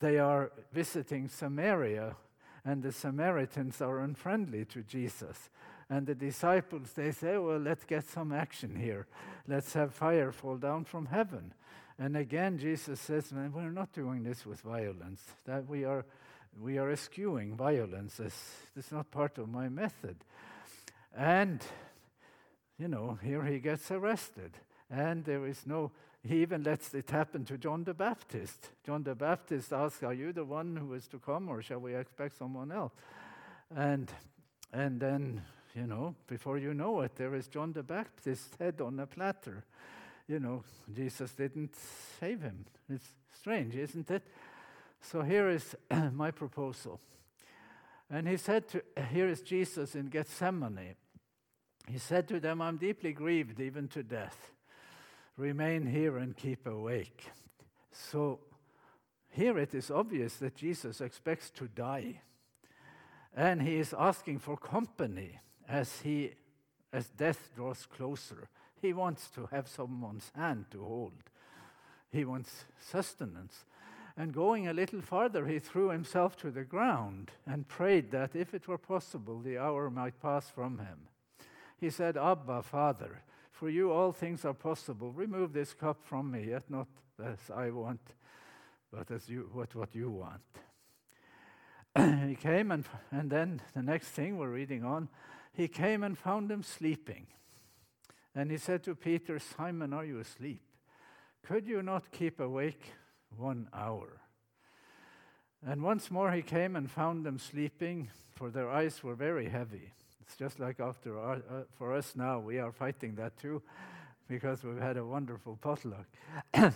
[0.00, 2.16] They are visiting Samaria,
[2.64, 5.50] and the Samaritans are unfriendly to Jesus.
[5.90, 9.08] And the disciples, they say, Well, let's get some action here.
[9.48, 11.52] Let's have fire fall down from heaven.
[11.98, 15.20] And again, Jesus says, Man, we're not doing this with violence.
[15.46, 16.06] That we are,
[16.60, 18.20] we are eschewing violence.
[18.20, 20.16] It's not part of my method.
[21.16, 21.60] And,
[22.78, 24.52] you know, here he gets arrested.
[24.88, 25.90] And there is no,
[26.22, 28.70] he even lets it happen to John the Baptist.
[28.86, 31.96] John the Baptist asks, Are you the one who is to come, or shall we
[31.96, 32.92] expect someone else?
[33.74, 34.10] And,
[34.72, 35.42] and then,
[35.74, 39.64] you know, before you know it, there is John the Baptist's head on a platter.
[40.26, 40.64] You know,
[40.94, 41.74] Jesus didn't
[42.18, 42.64] save him.
[42.88, 43.08] It's
[43.38, 44.22] strange, isn't it?
[45.00, 45.76] So here is
[46.12, 47.00] my proposal.
[48.10, 50.96] And he said to, here is Jesus in Gethsemane.
[51.86, 54.50] He said to them, I'm deeply grieved even to death.
[55.36, 57.24] Remain here and keep awake.
[57.92, 58.40] So
[59.30, 62.20] here it is obvious that Jesus expects to die.
[63.34, 65.38] And he is asking for company
[65.70, 66.32] as, he,
[66.92, 68.48] as death draws closer.
[68.82, 71.12] He wants to have someone's hand to hold.
[72.10, 73.64] He wants sustenance.
[74.16, 78.52] And going a little farther, he threw himself to the ground and prayed that if
[78.52, 81.08] it were possible, the hour might pass from him.
[81.78, 85.12] He said, Abba, Father, for you all things are possible.
[85.12, 86.88] Remove this cup from me, yet not
[87.24, 88.00] as I want,
[88.92, 90.42] but as you, what, what you want.
[92.28, 95.08] he came, and, and then the next thing we're reading on,
[95.52, 97.26] he came and found them sleeping.
[98.34, 100.62] And he said to Peter, Simon, are you asleep?
[101.42, 102.92] Could you not keep awake
[103.36, 104.20] one hour.
[105.66, 109.92] And once more he came and found them sleeping, for their eyes were very heavy.
[110.22, 113.62] It's just like after our, uh, for us now, we are fighting that too,
[114.28, 116.06] because we've had a wonderful potluck.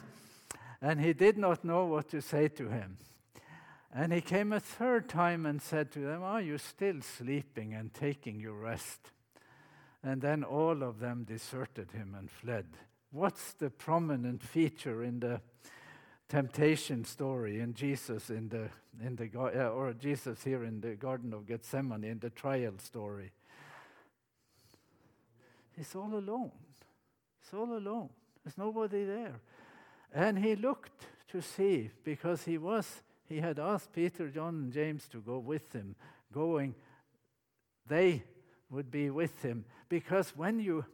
[0.82, 2.98] and he did not know what to say to him.
[3.96, 7.94] And he came a third time and said to them, Are you still sleeping and
[7.94, 9.12] taking your rest?
[10.02, 12.66] And then all of them deserted him and fled.
[13.12, 15.40] What's the prominent feature in the
[16.28, 18.68] temptation story in Jesus in the
[19.00, 23.30] in the uh, or Jesus here in the Garden of Gethsemane in the trial story.
[25.76, 26.50] He's all alone.
[27.40, 28.08] He's all alone.
[28.42, 29.40] There's nobody there.
[30.12, 35.08] And he looked to see because he was he had asked Peter, John, and James
[35.08, 35.96] to go with him,
[36.32, 36.74] going
[37.86, 38.22] they
[38.70, 40.84] would be with him because when you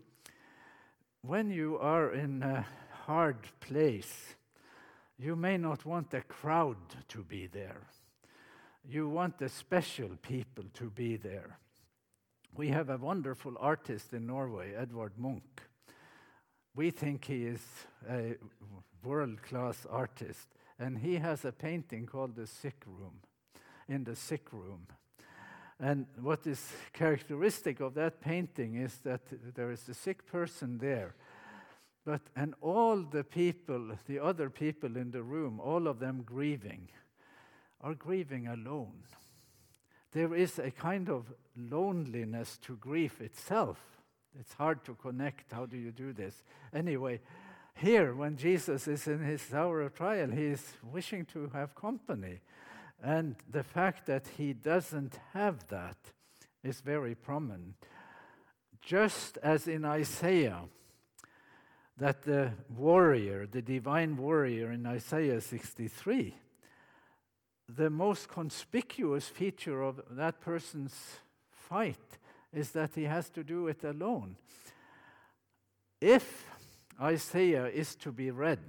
[1.23, 2.67] when you are in a
[3.05, 4.35] hard place
[5.21, 6.79] you may not want a crowd
[7.09, 7.83] to be there.
[8.89, 11.59] You want the special people to be there.
[12.57, 15.43] We have a wonderful artist in Norway, Edvard Munch.
[16.75, 17.61] We think he is
[18.09, 18.37] a
[19.05, 20.49] world class artist,
[20.81, 23.21] and he has a painting called The Sick Room,
[23.89, 24.89] in the sick room.
[25.79, 29.23] And what is characteristic of that painting is that
[29.55, 31.15] there is a sick person there
[32.05, 36.89] but, and all the people, the other people in the room, all of them grieving,
[37.81, 39.05] are grieving alone.
[40.13, 43.79] There is a kind of loneliness to grief itself.
[44.39, 45.53] It's hard to connect.
[45.53, 46.43] How do you do this?
[46.73, 47.21] Anyway,
[47.81, 50.63] here, when Jesus is in his hour of trial, he is
[50.93, 52.41] wishing to have company.
[53.03, 55.97] And the fact that he doesn't have that
[56.63, 57.77] is very prominent.
[58.83, 60.65] Just as in Isaiah,
[61.97, 66.35] that the warrior, the divine warrior in Isaiah 63,
[67.69, 71.19] the most conspicuous feature of that person's
[71.51, 72.19] fight
[72.53, 74.37] is that he has to do it alone.
[76.01, 76.47] If
[77.01, 78.61] Isaiah is to be read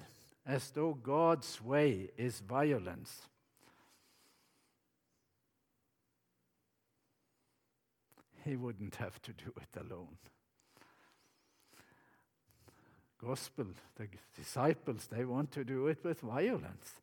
[0.45, 3.27] as though God's way is violence,
[8.43, 10.17] he wouldn't have to do it alone
[13.23, 13.65] gospel,
[13.95, 16.95] the disciples, they want to do it with violence.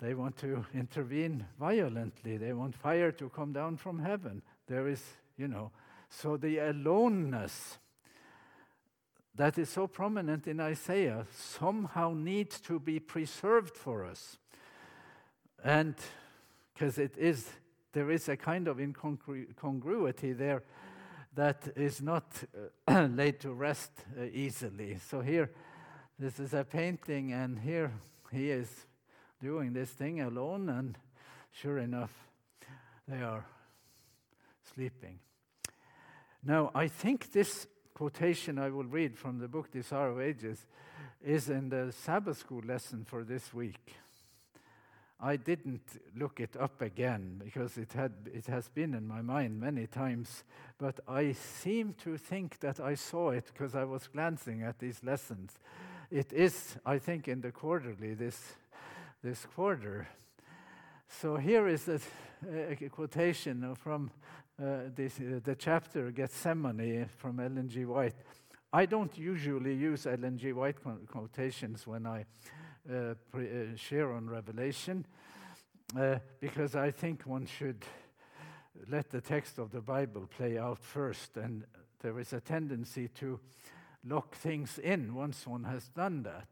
[0.00, 2.36] They want to intervene violently.
[2.36, 4.42] They want fire to come down from heaven.
[4.66, 5.02] There is,
[5.36, 5.70] you know,
[6.10, 7.78] so the aloneness
[9.36, 14.38] that is so prominent in Isaiah somehow needs to be preserved for us.
[15.62, 15.94] And
[16.72, 17.48] because it is,
[17.92, 20.62] there is a kind of incongruity there
[21.34, 22.44] that is not
[22.86, 24.98] uh, laid to rest uh, easily.
[25.08, 25.50] So here,
[26.18, 27.90] this is a painting, and here
[28.30, 28.68] he is
[29.42, 30.96] doing this thing alone, and
[31.50, 32.12] sure enough,
[33.08, 33.44] they are
[34.74, 35.18] sleeping.
[36.44, 40.66] Now, I think this quotation I will read from the book Desire of Ages
[41.24, 43.94] is in the Sabbath school lesson for this week.
[45.20, 49.60] I didn't look it up again because it, had, it has been in my mind
[49.60, 50.42] many times,
[50.76, 55.02] but I seem to think that I saw it because I was glancing at these
[55.04, 55.52] lessons.
[56.10, 58.54] It is, I think, in the quarterly this,
[59.22, 60.08] this quarter.
[61.08, 62.00] So here is a,
[62.72, 64.10] a quotation from
[64.62, 67.84] uh, this, uh, the chapter Gethsemane from Ellen G.
[67.84, 68.14] White.
[68.72, 70.52] I don't usually use Ellen G.
[70.52, 70.76] White
[71.06, 72.24] quotations when I
[72.90, 73.40] uh, uh,
[73.76, 75.06] share on Revelation
[75.98, 77.84] uh, because I think one should
[78.88, 81.64] let the text of the Bible play out first, and
[82.00, 83.40] there is a tendency to
[84.04, 86.48] lock things in once one has done that.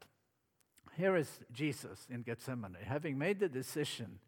[0.95, 2.77] Here is Jesus in Gethsemane.
[2.83, 4.19] Having made the decision,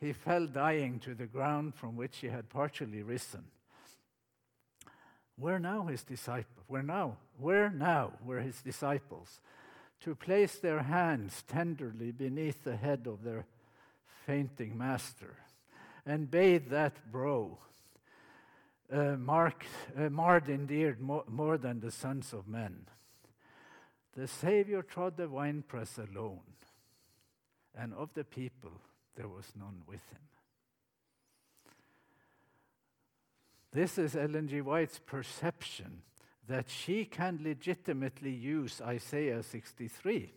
[0.00, 3.44] he fell dying to the ground from which he had partially risen.
[5.36, 6.64] Where now his disciples?
[6.66, 7.16] Where now?
[7.38, 9.40] Where now were his disciples?
[10.00, 13.46] To place their hands tenderly beneath the head of their
[14.26, 15.36] fainting master
[16.06, 17.58] and bathe that brow,
[18.92, 19.66] uh, marked,
[19.96, 22.86] uh, marred indeed more, more than the sons of men.
[24.14, 26.42] The Savior trod the winepress alone,
[27.76, 28.72] and of the people
[29.16, 30.20] there was none with him.
[33.72, 34.60] This is Ellen G.
[34.60, 36.02] White's perception
[36.46, 40.32] that she can legitimately use Isaiah 63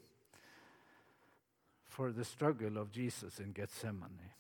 [1.86, 4.32] for the struggle of Jesus in Gethsemane.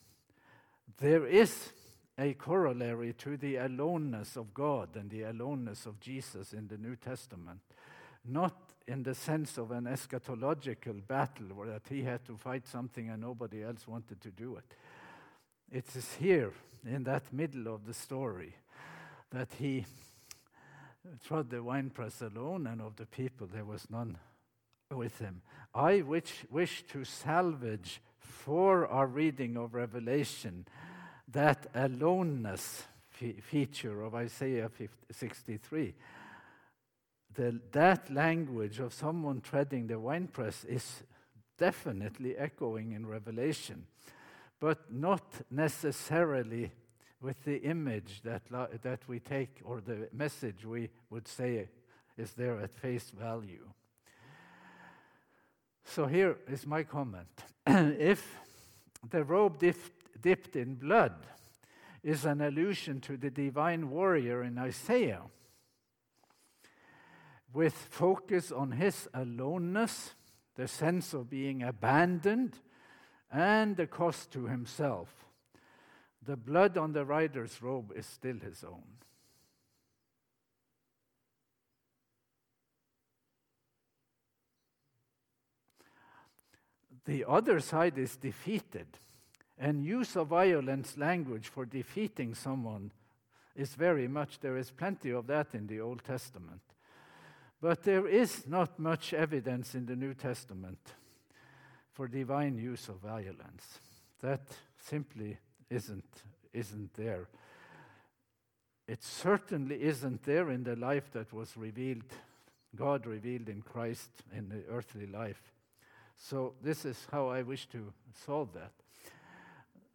[0.99, 1.73] There is
[2.17, 6.95] a corollary to the aloneness of God and the aloneness of Jesus in the New
[6.95, 7.59] Testament,
[8.25, 13.09] not in the sense of an eschatological battle where that he had to fight something
[13.09, 14.73] and nobody else wanted to do it.
[15.69, 16.53] It is here
[16.85, 18.55] in that middle of the story
[19.31, 19.85] that he
[21.25, 24.17] trod the winepress alone, and of the people there was none
[24.91, 25.41] with him.
[25.73, 30.65] I wish, wish to salvage for our reading of Revelation
[31.29, 35.93] that aloneness fe- feature of Isaiah 50, 63.
[37.37, 41.03] The, that language of someone treading the winepress is
[41.55, 43.85] definitely echoing in Revelation,
[44.59, 46.71] but not necessarily
[47.21, 48.41] with the image that,
[48.81, 51.69] that we take or the message we would say
[52.17, 53.69] is there at face value.
[55.85, 57.43] So here is my comment.
[57.67, 58.39] if
[59.07, 61.13] the robe dipped, dipped in blood
[62.03, 65.21] is an allusion to the divine warrior in Isaiah,
[67.57, 70.13] with focus on his aloneness,
[70.53, 72.53] the sense of being abandoned,
[73.31, 75.09] and the cost to himself
[76.23, 78.83] the blood on the rider's robe is still his own.
[87.05, 88.99] The other side is defeated,
[89.57, 92.91] and use of violence language for defeating someone
[93.55, 96.61] is very much, there is plenty of that in the Old Testament.
[97.61, 100.79] But there is not much evidence in the New Testament
[101.91, 103.79] for divine use of violence.
[104.21, 104.41] That
[104.79, 105.39] simply
[105.69, 107.27] isn't, isn't there.
[108.87, 112.03] It certainly isn't there in the life that was revealed,
[112.75, 115.51] God revealed in Christ in the earthly life.
[116.15, 117.91] So, this is how I wish to
[118.25, 118.71] solve that.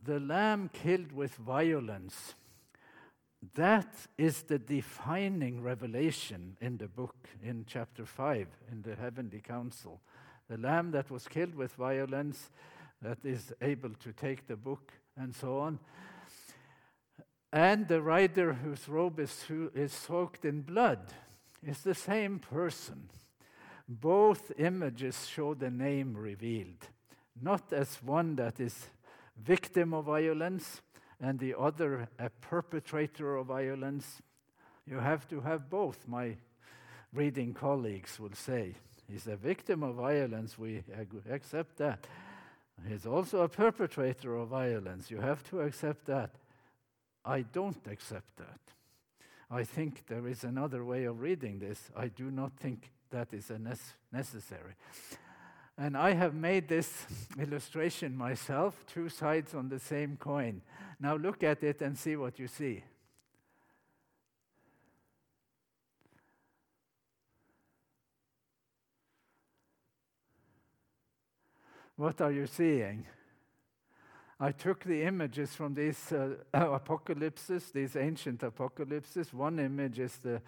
[0.05, 2.35] The lamb killed with violence,
[3.55, 10.01] that is the defining revelation in the book, in chapter 5, in the heavenly council.
[10.49, 12.51] The lamb that was killed with violence,
[13.03, 15.81] that is able to take the book and so on.
[17.53, 21.13] And the rider whose robe is, is soaked in blood
[21.67, 23.09] is the same person.
[23.89, 26.89] Both images show the name revealed,
[27.41, 28.87] not as one that is
[29.37, 30.81] victim of violence
[31.23, 34.21] and the other a perpetrator of violence.
[34.87, 36.37] You have to have both, my
[37.15, 38.75] reading colleagues will say.
[39.09, 40.83] He's a victim of violence, we
[41.31, 42.07] accept that.
[42.89, 45.11] He's also a perpetrator of violence.
[45.11, 46.35] You have to accept that.
[47.25, 48.59] I don't accept that.
[49.49, 51.91] I think there is another way of reading this.
[51.97, 53.53] I do not think that is
[54.11, 54.73] necessary.
[55.83, 57.07] And I have made this
[57.41, 60.63] illustration myself, two sides on the same coin.
[61.01, 62.85] Now look at it and see what you see.
[71.97, 73.05] What are you seeing?
[74.39, 79.35] I took the images from these uh, apocalypses, these ancient apocalypses.
[79.35, 80.43] One image is the,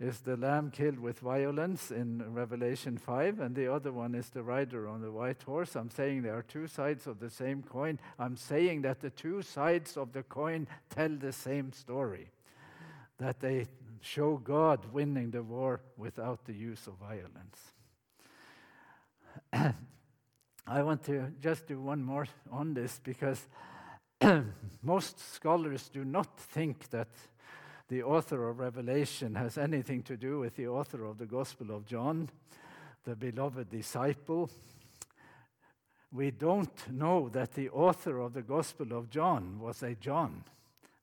[0.00, 4.42] is the lamb killed with violence in Revelation 5, and the other one is the
[4.42, 5.74] rider on the white horse.
[5.74, 7.98] I'm saying there are two sides of the same coin.
[8.18, 12.30] I'm saying that the two sides of the coin tell the same story
[13.18, 13.66] that they
[14.00, 17.58] show God winning the war without the use of violence.
[20.66, 23.48] I want to just do one more on this because
[24.82, 27.08] most scholars do not think that
[27.88, 31.86] the author of Revelation has anything to do with the author of the Gospel of
[31.86, 32.28] John,
[33.04, 34.50] the beloved disciple.
[36.12, 40.44] We don't know that the author of the Gospel of John was a John.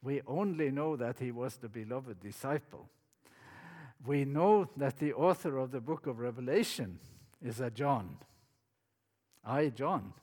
[0.03, 2.87] We only know that he was the beloved disciple.
[4.05, 6.99] We know that the author of the book of Revelation
[7.43, 8.17] is a John.
[9.43, 10.13] I, John.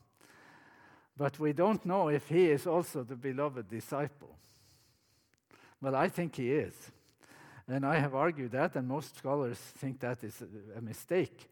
[1.16, 4.36] But we don't know if he is also the beloved disciple.
[5.82, 6.74] Well, I think he is.
[7.66, 10.42] And I have argued that, and most scholars think that is
[10.76, 11.50] a mistake.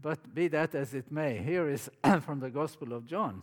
[0.00, 3.42] But be that as it may, here is from the Gospel of John.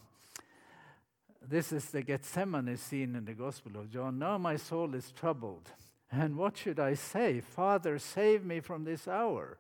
[1.42, 4.20] This is the Gethsemane scene in the Gospel of John.
[4.20, 5.72] Now my soul is troubled.
[6.12, 7.42] And what should I say?
[7.42, 9.58] Father, save me from this hour.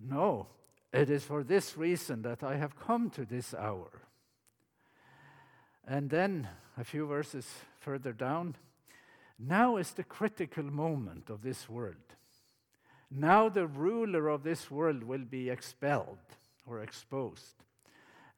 [0.00, 0.46] No,
[0.92, 3.90] it is for this reason that I have come to this hour.
[5.86, 6.48] And then
[6.78, 7.46] a few verses
[7.80, 8.54] further down,
[9.40, 11.96] now is the critical moment of this world.
[13.10, 16.18] Now the ruler of this world will be expelled
[16.66, 17.64] or exposed.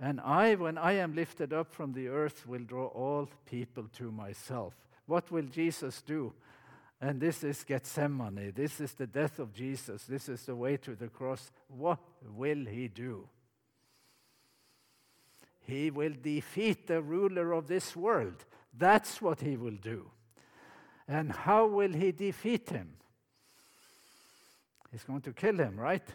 [0.01, 4.11] And I, when I am lifted up from the earth, will draw all people to
[4.11, 4.75] myself.
[5.07, 6.33] What will Jesus do?
[7.01, 8.53] And this is Gethsemane.
[8.55, 10.05] This is the death of Jesus.
[10.05, 11.51] This is the way to the cross.
[11.69, 11.99] What
[12.35, 13.29] will he do?
[15.61, 18.45] He will defeat the ruler of this world.
[18.77, 20.11] That's what he will do.
[21.09, 22.95] And how will he defeat him?
[24.91, 26.07] He's going to kill him, right?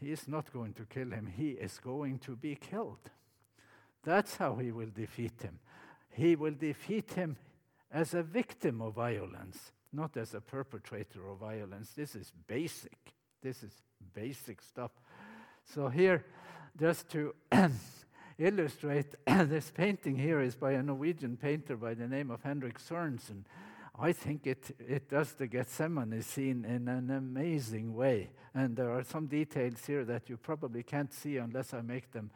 [0.00, 3.10] He is not going to kill him, he is going to be killed.
[4.04, 5.58] That's how he will defeat him.
[6.10, 7.36] He will defeat him
[7.90, 11.90] as a victim of violence, not as a perpetrator of violence.
[11.94, 12.98] This is basic.
[13.42, 13.72] This is
[14.14, 14.92] basic stuff.
[15.64, 16.24] So, here,
[16.78, 17.34] just to
[18.38, 23.44] illustrate, this painting here is by a Norwegian painter by the name of Henrik Sørensen.
[24.00, 28.30] I think it, it does the Gethsemane scene in an amazing way.
[28.54, 32.30] And there are some details here that you probably can't see unless I make them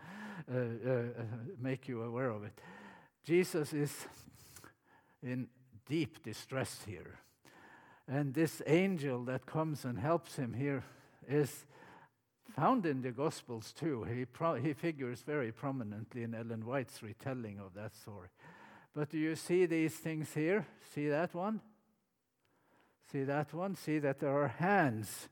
[0.53, 1.03] uh, uh,
[1.61, 2.61] make you aware of it.
[3.25, 4.07] Jesus is
[5.23, 5.47] in
[5.89, 7.21] deep distress here.
[8.09, 10.83] And this angel that comes and helps him here
[11.29, 11.65] is
[12.55, 14.05] found in the Gospels too.
[14.05, 18.29] He, pro- he figures very prominently in Ellen White's retelling of that story.
[18.95, 20.67] But do you see these things here?
[20.95, 21.61] See that one?
[23.11, 23.75] See that one?
[23.75, 25.29] See that there are hands.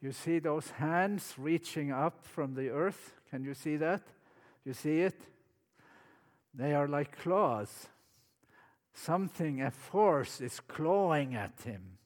[0.00, 3.12] You see those hands reaching up from the earth?
[3.30, 4.02] Can you see that?
[4.64, 5.20] You see it?
[6.54, 7.88] They are like claws.
[8.94, 11.98] Something, a force, is clawing at him.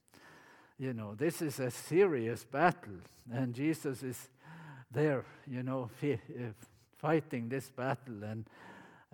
[0.79, 3.01] You know, this is a serious battle,
[3.33, 4.29] and Jesus is
[4.97, 6.07] there, you know, uh,
[6.97, 8.47] fighting this battle, and,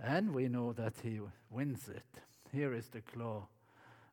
[0.00, 1.18] and we know that he
[1.50, 2.22] wins it.
[2.52, 3.48] Here is the claw,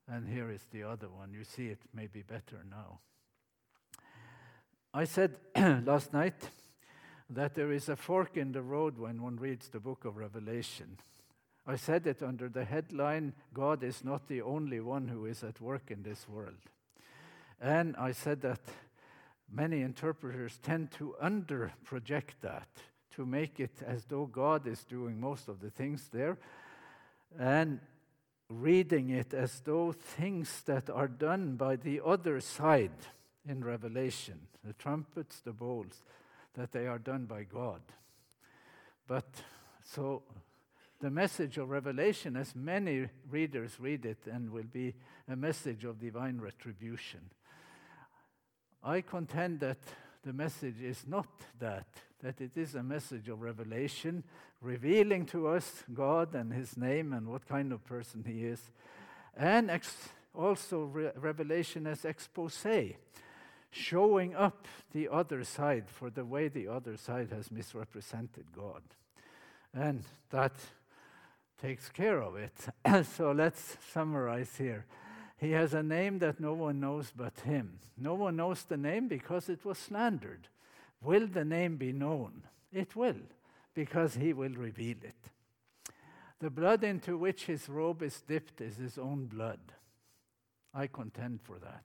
[0.07, 1.32] and here is the other one.
[1.32, 2.99] You see it maybe better now.
[4.95, 6.49] I said last night
[7.30, 10.97] that there is a fork in the road when one reads the book of Revelation.
[11.67, 15.61] I said it under the headline God is not the only one who is at
[15.61, 16.65] work in this world.
[17.61, 18.61] And I said that
[19.52, 22.68] many interpreters tend to under project that,
[23.16, 26.38] to make it as though God is doing most of the things there,
[27.38, 27.80] and
[28.50, 32.91] reading it as though things that are done by the other side
[33.47, 36.04] in Revelation, the trumpets, the bowls,
[36.56, 37.82] that they are done by God.
[39.08, 39.26] But
[39.84, 40.24] so
[41.00, 44.95] the message of Revelation, as many readers read it, and will be
[45.28, 47.22] a message of divine retribution.
[48.84, 49.77] I contend that
[50.23, 51.27] the message is not
[51.59, 51.88] that,
[52.21, 54.23] that it is a message of revelation,
[54.61, 58.71] revealing to us God and His name and what kind of person He is,
[59.36, 62.65] and ex- also re- revelation as expose,
[63.71, 68.82] showing up the other side for the way the other side has misrepresented God.
[69.73, 70.53] And that
[71.61, 73.05] takes care of it.
[73.05, 74.86] so let's summarize here.
[75.39, 77.79] He has a name that no one knows but him.
[77.97, 80.49] No one knows the name because it was slandered.
[81.01, 82.43] Will the name be known?
[82.73, 83.21] It will,
[83.73, 85.31] because he will reveal it.
[86.39, 89.59] The blood into which his robe is dipped is his own blood.
[90.73, 91.83] I contend for that.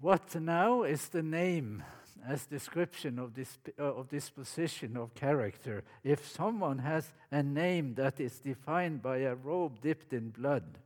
[0.00, 1.82] What now is the name
[2.26, 8.20] as description of, this, uh, of disposition of character if someone has a name that
[8.20, 10.78] is defined by a robe dipped in blood?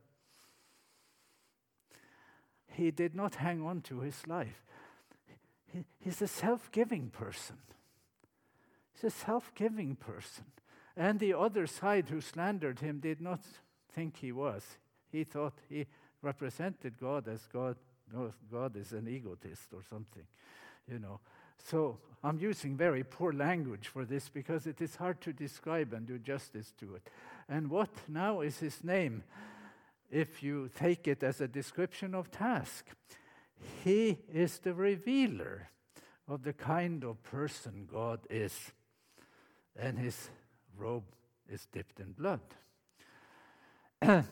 [2.73, 4.63] He did not hang on to his life.
[5.67, 7.57] He, he's a self giving person.
[8.93, 10.45] He's a self giving person.
[10.95, 13.41] And the other side who slandered him did not
[13.93, 14.63] think he was.
[15.11, 15.87] He thought he
[16.21, 17.77] represented God as God,
[18.51, 20.23] God is an egotist or something,
[20.87, 21.19] you know.
[21.57, 26.05] So I'm using very poor language for this because it is hard to describe and
[26.05, 27.09] do justice to it.
[27.49, 29.23] And what now is his name?
[30.13, 32.85] If you take it as a description of task,
[33.83, 35.69] he is the revealer
[36.27, 38.71] of the kind of person God is,
[39.75, 40.29] and his
[40.77, 41.15] robe
[41.51, 42.41] is dipped in blood.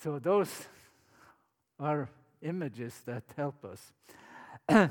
[0.00, 0.64] so, those
[1.78, 2.08] are
[2.40, 3.92] images that help us.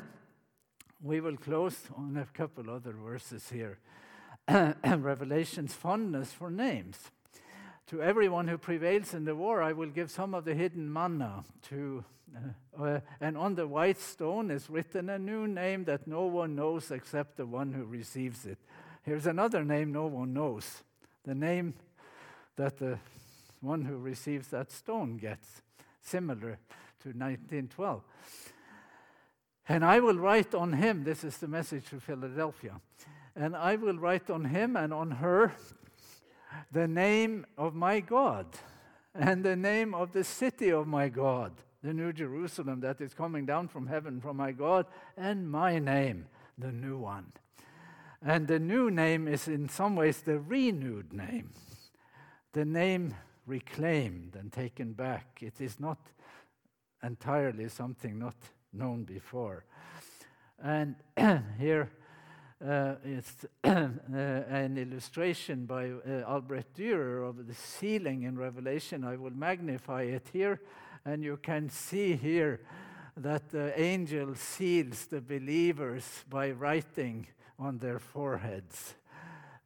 [1.01, 3.79] we will close on a couple other verses here.
[4.47, 7.09] Revelation's fondness for names.
[7.91, 11.43] To everyone who prevails in the war, I will give some of the hidden manna.
[11.71, 16.21] To, uh, uh, and on the white stone is written a new name that no
[16.21, 18.59] one knows except the one who receives it.
[19.03, 20.83] Here's another name no one knows
[21.25, 21.73] the name
[22.55, 22.97] that the
[23.59, 25.61] one who receives that stone gets,
[25.99, 26.59] similar
[27.01, 28.03] to 1912.
[29.67, 32.79] And I will write on him, this is the message to Philadelphia,
[33.35, 35.51] and I will write on him and on her
[36.71, 38.47] the name of my God
[39.13, 41.51] and the name of the city of my God,
[41.83, 44.85] the New Jerusalem that is coming down from heaven from my God,
[45.17, 46.27] and my name,
[46.57, 47.33] the new one.
[48.23, 51.51] And the new name is in some ways the renewed name,
[52.53, 55.39] the name reclaimed and taken back.
[55.41, 55.97] It is not
[57.03, 58.35] entirely something not
[58.71, 59.65] known before.
[60.63, 60.95] And
[61.59, 61.91] here
[62.65, 63.25] uh, is
[63.63, 63.69] uh,
[64.13, 69.03] an illustration by uh, Albrecht Dürer of the sealing in Revelation.
[69.03, 70.61] I will magnify it here,
[71.03, 72.61] and you can see here
[73.17, 77.27] that the angel seals the believers by writing
[77.59, 78.95] on their foreheads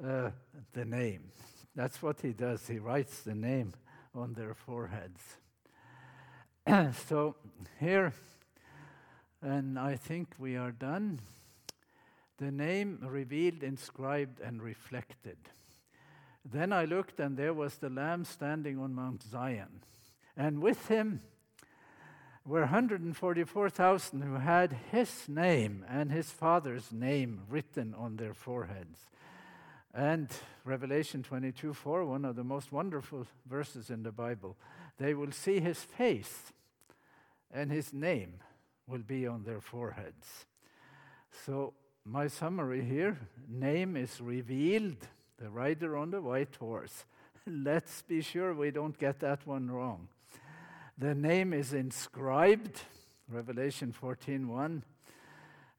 [0.04, 0.32] uh,
[0.74, 1.32] the name.
[1.76, 2.68] That's what he does.
[2.68, 3.74] He writes the name
[4.14, 5.22] on their foreheads.
[7.08, 7.36] so
[7.80, 8.14] here,
[9.41, 11.20] and I think we are done.
[12.38, 15.38] The name revealed, inscribed, and reflected.
[16.44, 19.82] Then I looked, and there was the Lamb standing on Mount Zion.
[20.36, 21.22] And with him
[22.46, 29.10] were 144,000 who had his name and his father's name written on their foreheads.
[29.94, 30.30] And
[30.66, 34.58] Revelation 22 4, one of the most wonderful verses in the Bible,
[34.98, 36.52] they will see his face
[37.52, 38.42] and his name
[38.88, 40.46] will be on their foreheads.
[41.46, 41.74] So,
[42.06, 43.18] my summary here
[43.49, 45.08] name is revealed,
[45.39, 47.06] the rider on the white horse.
[47.47, 50.08] Let's be sure we don't get that one wrong.
[50.97, 52.82] The name is inscribed,
[53.28, 54.84] Revelation 14:1,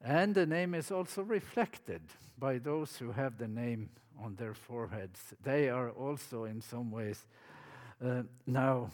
[0.03, 2.03] and the name is also reflected
[2.37, 5.35] by those who have the name on their foreheads.
[5.43, 7.25] They are also, in some ways,
[8.05, 8.91] uh, now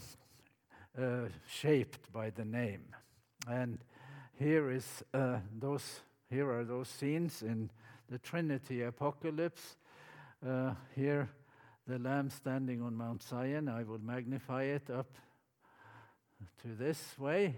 [0.99, 2.95] uh, shaped by the name.
[3.49, 3.79] And
[4.39, 6.03] here is uh, those.
[6.33, 7.69] Here are those scenes in
[8.09, 9.77] the Trinity Apocalypse.
[10.43, 11.29] Uh, here,
[11.87, 13.69] the Lamb standing on Mount Zion.
[13.69, 15.15] I will magnify it up
[16.63, 17.57] to this way,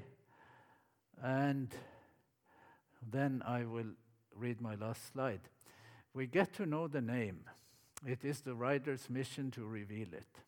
[1.22, 1.72] and
[3.08, 3.92] then I will
[4.34, 5.42] read my last slide.
[6.12, 7.44] We get to know the name.
[8.04, 10.40] It is the writer's mission to reveal it.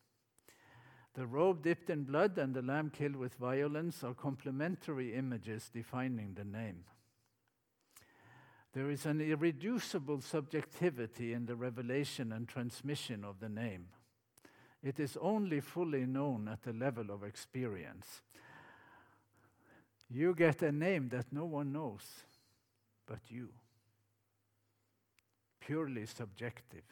[1.13, 6.33] The robe dipped in blood and the lamb killed with violence are complementary images defining
[6.33, 6.83] the name.
[8.73, 13.87] There is an irreducible subjectivity in the revelation and transmission of the name.
[14.83, 18.21] It is only fully known at the level of experience.
[20.09, 22.05] You get a name that no one knows
[23.05, 23.49] but you.
[25.59, 26.83] Purely subjective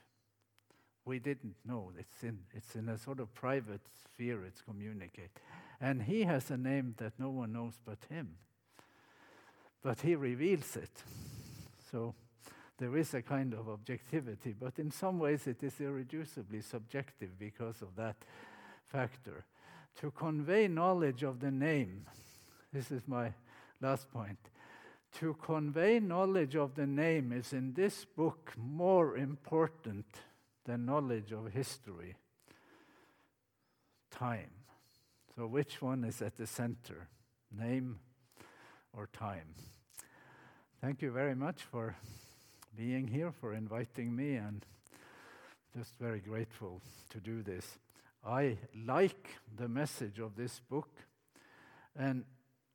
[1.06, 1.92] we didn't know.
[1.98, 5.30] It's in, it's in a sort of private sphere, it's communicate.
[5.80, 8.36] And he has a name that no one knows but him.
[9.84, 11.04] But he reveals it.
[11.96, 12.14] So
[12.78, 17.82] there is a kind of objectivity, but in some ways it is irreducibly subjective because
[17.82, 18.18] of that
[18.86, 19.46] factor.
[20.02, 22.06] To convey knowledge of the name,
[22.74, 23.32] this is my
[23.80, 24.40] last point.
[25.20, 30.06] To convey knowledge of the name is in this book more important
[30.66, 32.18] than knowledge of history,
[34.12, 34.52] time.
[35.38, 37.08] So, which one is at the center,
[37.58, 38.00] name
[38.92, 39.56] or time.
[40.86, 41.96] Thank you very much for
[42.78, 44.64] being here, for inviting me, and
[45.76, 46.80] just very grateful
[47.10, 47.80] to do this.
[48.24, 50.90] I like the message of this book,
[51.98, 52.24] and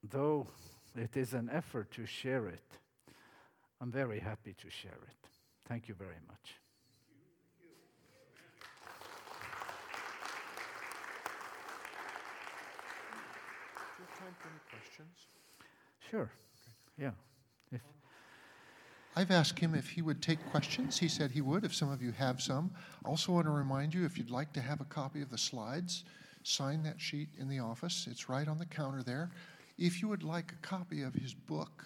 [0.03, 0.49] though
[0.97, 2.65] it is an effort to share it,
[3.81, 5.29] I'm very happy to share it.
[5.69, 6.57] Thank you very much.
[13.77, 15.29] Do you have time for any questions?
[16.11, 16.29] Sure.
[16.99, 17.13] Yeah.
[17.73, 17.83] If
[19.21, 20.99] I've asked him if he would take questions.
[20.99, 22.71] He said he would if some of you have some.
[23.05, 26.05] Also, want to remind you if you'd like to have a copy of the slides,
[26.43, 28.09] sign that sheet in the office.
[28.11, 29.31] It's right on the counter there.
[29.77, 31.85] If you would like a copy of his book,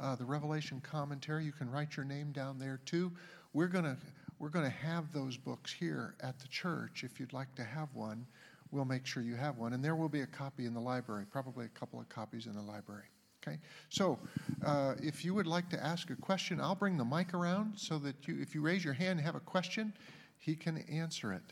[0.00, 3.12] uh, the Revelation Commentary, you can write your name down there too.
[3.52, 3.96] We're gonna
[4.40, 7.04] we're gonna have those books here at the church.
[7.04, 8.26] If you'd like to have one,
[8.72, 11.26] we'll make sure you have one, and there will be a copy in the library.
[11.30, 13.04] Probably a couple of copies in the library.
[13.44, 14.20] Okay, so
[14.64, 17.98] uh, if you would like to ask a question, I'll bring the mic around so
[17.98, 19.92] that you, if you raise your hand and have a question,
[20.38, 21.42] he can answer it.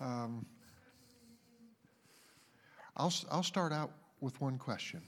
[0.00, 0.46] Um,
[2.96, 3.90] I'll, I'll start out
[4.20, 5.02] with one question.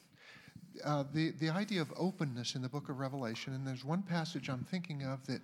[0.85, 4.51] Uh, the, the idea of openness in the book of Revelation, and there's one passage
[4.51, 5.41] I'm thinking of that,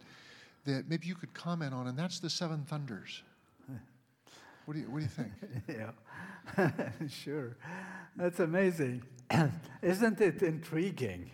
[0.66, 3.23] that maybe you could comment on, and that's the seven thunders.
[4.69, 5.33] What do you, what do you think?
[6.77, 7.57] yeah, sure.
[8.16, 9.03] That's amazing.
[9.83, 11.31] Isn't it intriguing?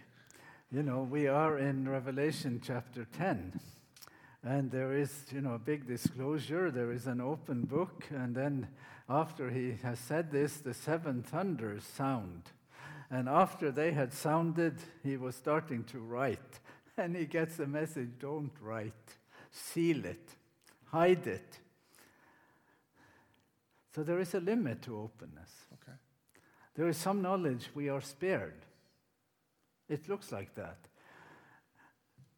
[0.70, 3.58] You know, we are in Revelation chapter 10,
[4.44, 6.70] and there is, you know, a big disclosure.
[6.70, 8.68] There is an open book, and then
[9.08, 12.52] after he has said this, the seven thunders sound.
[13.10, 16.60] And after they had sounded, he was starting to write.
[16.96, 19.16] And he gets the message don't write,
[19.50, 20.36] seal it,
[20.84, 21.58] hide it.
[23.94, 25.50] So there is a limit to openness.
[25.74, 25.96] Okay.
[26.74, 28.64] There is some knowledge we are spared.
[29.88, 30.78] It looks like that.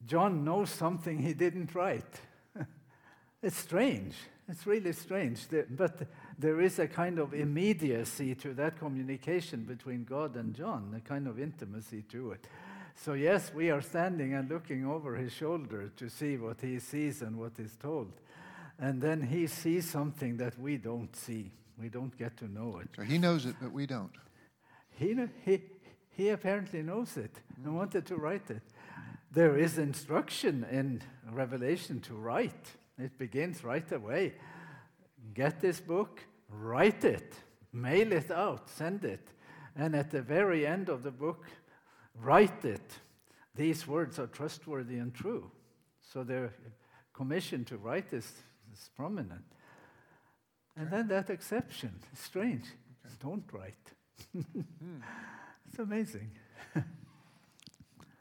[0.05, 2.21] John knows something he didn't write.
[3.43, 4.15] it's strange.
[4.49, 5.47] It's really strange.
[5.71, 6.03] But
[6.39, 11.27] there is a kind of immediacy to that communication between God and John, a kind
[11.27, 12.47] of intimacy to it.
[12.95, 17.23] So, yes, we are standing and looking over his shoulder to see what he sees
[17.23, 18.13] and what is told.
[18.79, 21.53] And then he sees something that we don't see.
[21.79, 22.89] We don't get to know it.
[22.97, 24.13] So he knows it, but we don't.
[24.91, 25.63] He, he,
[26.11, 27.75] he apparently knows it and hmm.
[27.75, 28.63] wanted to write it.
[29.31, 32.77] There is instruction in Revelation to write.
[32.99, 34.35] It begins right away.
[35.35, 37.35] Get this book, write it,
[37.73, 39.29] mail it out, send it.
[39.75, 41.45] And at the very end of the book,
[42.15, 42.93] write it.
[43.55, 45.51] These words are trustworthy and true.
[46.01, 46.55] So they're
[47.13, 48.31] commissioned to write is,
[48.81, 49.45] is prominent.
[50.77, 52.65] And then that exception, strange.
[53.05, 53.15] Okay.
[53.23, 53.75] Don't write.
[54.33, 55.01] Hmm.
[55.69, 56.31] It's amazing.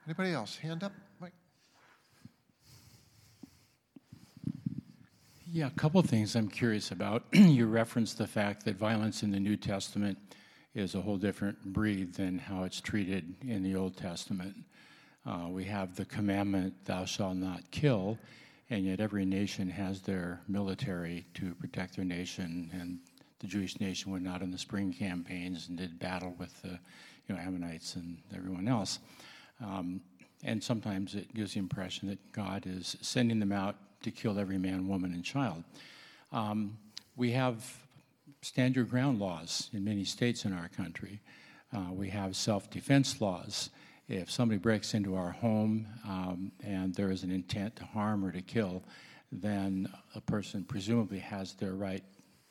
[0.07, 0.57] Anybody else?
[0.57, 0.91] Hand up,
[1.21, 1.31] Mike.
[5.51, 7.23] Yeah, a couple of things I'm curious about.
[7.33, 10.17] you referenced the fact that violence in the New Testament
[10.73, 14.55] is a whole different breed than how it's treated in the Old Testament.
[15.25, 18.19] Uh, we have the commandment, thou shalt not kill,
[18.69, 22.99] and yet every nation has their military to protect their nation, and
[23.39, 26.79] the Jewish nation went out in the spring campaigns and did battle with the
[27.27, 28.99] you know, Ammonites and everyone else.
[29.63, 30.01] Um,
[30.43, 34.57] and sometimes it gives the impression that God is sending them out to kill every
[34.57, 35.63] man, woman, and child.
[36.31, 36.77] Um,
[37.15, 37.77] we have
[38.41, 41.19] stand your ground laws in many states in our country.
[41.73, 43.69] Uh, we have self defense laws.
[44.07, 48.31] If somebody breaks into our home um, and there is an intent to harm or
[48.31, 48.83] to kill,
[49.31, 52.03] then a person presumably has their right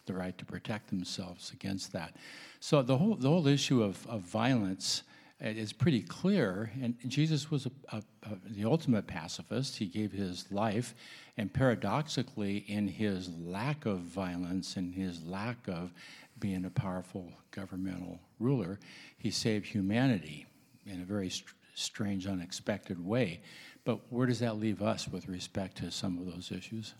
[0.06, 2.16] the right to protect themselves against that.
[2.60, 5.04] So the whole the whole issue of, of violence
[5.40, 6.70] is pretty clear.
[6.82, 9.76] And Jesus was a, a, a, the ultimate pacifist.
[9.76, 10.94] He gave his life,
[11.36, 15.92] and paradoxically, in his lack of violence and his lack of
[16.38, 18.80] being a powerful governmental ruler,
[19.16, 20.46] he saved humanity
[20.86, 23.40] in a very str- strange, unexpected way.
[23.84, 26.94] But where does that leave us with respect to some of those issues?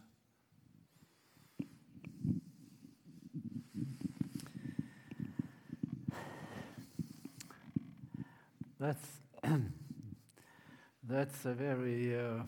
[8.78, 9.09] That's
[11.09, 12.43] that's a very uh,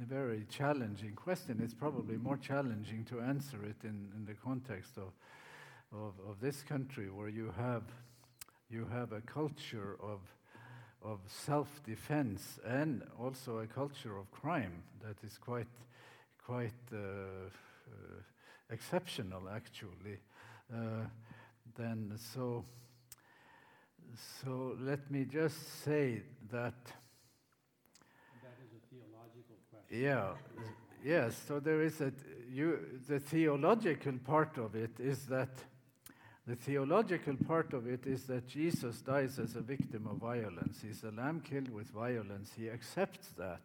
[0.00, 1.60] a very challenging question.
[1.62, 5.12] It's probably more challenging to answer it in, in the context of,
[5.92, 7.82] of, of this country, where you have
[8.70, 10.20] you have a culture of
[11.02, 15.66] of self-defense and also a culture of crime that is quite
[16.44, 18.22] quite uh, uh,
[18.70, 20.18] exceptional, actually.
[20.72, 21.04] Uh,
[21.76, 22.64] then so
[24.42, 26.74] so let me just say that.
[28.42, 30.02] That is a theological question.
[30.02, 30.32] Yeah,
[31.04, 31.40] yes.
[31.46, 32.12] So there is a
[32.50, 32.78] you.
[33.06, 35.50] The theological part of it is that
[36.48, 40.78] the theological part of it is that Jesus dies as a victim of violence.
[40.80, 42.52] He's a lamb killed with violence.
[42.56, 43.60] He accepts that.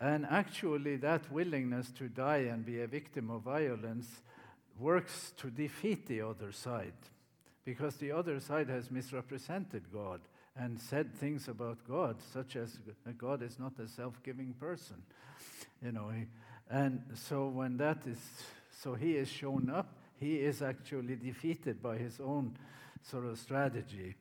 [0.00, 4.06] And actually, that willingness to die and be a victim of violence
[4.78, 6.92] works to defeat the other side
[7.64, 10.20] because the other side has misrepresented God
[10.56, 15.02] and said things about God, such as uh, God is not a self giving person.
[15.82, 16.12] You know,
[16.70, 18.20] and so when that is,
[18.70, 22.56] so he is shown up he is actually defeated by his own
[23.02, 24.14] sort of strategy.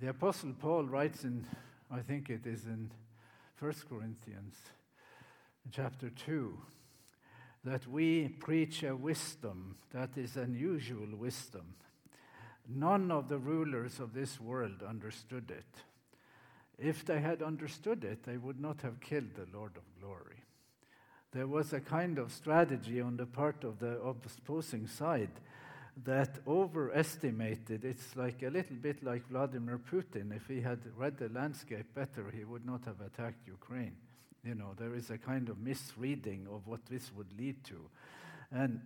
[0.00, 1.46] The Apostle Paul writes in,
[1.90, 2.90] I think it is in
[3.58, 4.56] 1 Corinthians
[5.70, 6.58] chapter 2,
[7.64, 11.74] that we preach a wisdom that is unusual wisdom.
[12.68, 15.82] None of the rulers of this world understood it.
[16.78, 20.44] If they had understood it, they would not have killed the Lord of glory
[21.32, 25.30] there was a kind of strategy on the part of the opposing side
[26.04, 27.84] that overestimated.
[27.84, 30.34] It's like a little bit like Vladimir Putin.
[30.34, 33.96] If he had read the landscape better, he would not have attacked Ukraine.
[34.44, 37.80] You know, there is a kind of misreading of what this would lead to.
[38.50, 38.80] And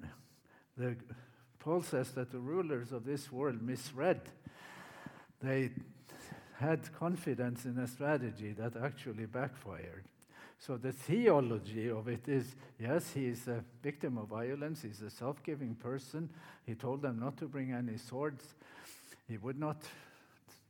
[0.77, 0.97] the,
[1.61, 4.21] Paul says that the rulers of this world misread.
[5.41, 5.71] They
[6.59, 10.05] had confidence in a strategy that actually backfired.
[10.66, 15.11] So the theology of it is yes, he is a victim of violence, he's a
[15.11, 16.31] self giving person.
[16.65, 18.55] He told them not to bring any swords,
[19.28, 19.82] he would not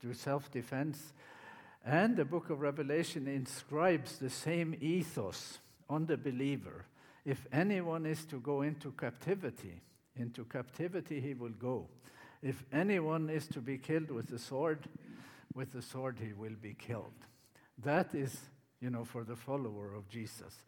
[0.03, 1.13] do self defense.
[1.85, 6.87] And the book of Revelation inscribes the same ethos on the believer.
[7.25, 9.81] If anyone is to go into captivity,
[10.17, 11.87] into captivity he will go.
[12.43, 14.89] If anyone is to be killed with the sword,
[15.55, 17.15] with the sword he will be killed.
[17.79, 18.37] That is
[18.85, 20.63] you know, for the follower of Jesus.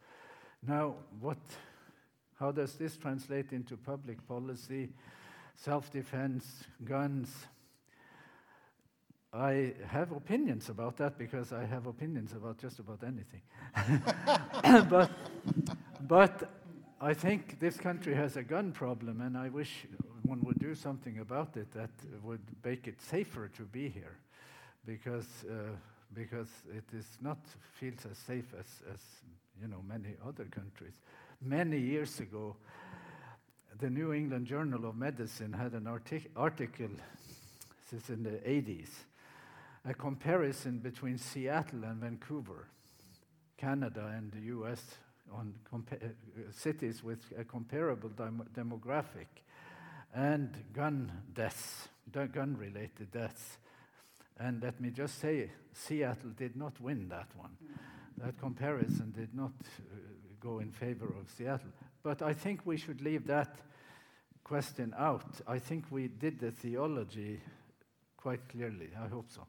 [0.67, 1.37] Now, what,
[2.39, 4.89] how does this translate into public policy,
[5.55, 7.29] self defense, guns?
[9.31, 13.43] I have opinions about that because I have opinions about just about anything.
[14.89, 15.11] but,
[16.07, 16.51] but
[16.99, 19.85] I think this country has a gun problem, and I wish
[20.23, 21.91] one would do something about it that
[22.23, 24.17] would make it safer to be here
[24.87, 25.45] because.
[25.47, 25.75] Uh,
[26.13, 27.37] because it is not
[27.79, 28.99] feels as safe as, as
[29.61, 30.93] you know many other countries.
[31.41, 32.55] Many years ago,
[33.79, 36.89] the New England Journal of Medicine had an artic- article,
[37.91, 38.89] this is in the 80s,
[39.85, 42.67] a comparison between Seattle and Vancouver,
[43.57, 44.81] Canada and the US,
[45.31, 45.95] on uh,
[46.51, 49.27] cities with a comparable dem- demographic,
[50.13, 53.57] and gun deaths, gun related deaths.
[54.39, 57.57] And let me just say, Seattle did not win that one.
[58.17, 59.95] That comparison did not uh,
[60.39, 61.71] go in favor of Seattle.
[62.03, 63.55] But I think we should leave that
[64.43, 65.41] question out.
[65.47, 67.41] I think we did the theology
[68.15, 68.89] quite clearly.
[68.99, 69.45] I hope so.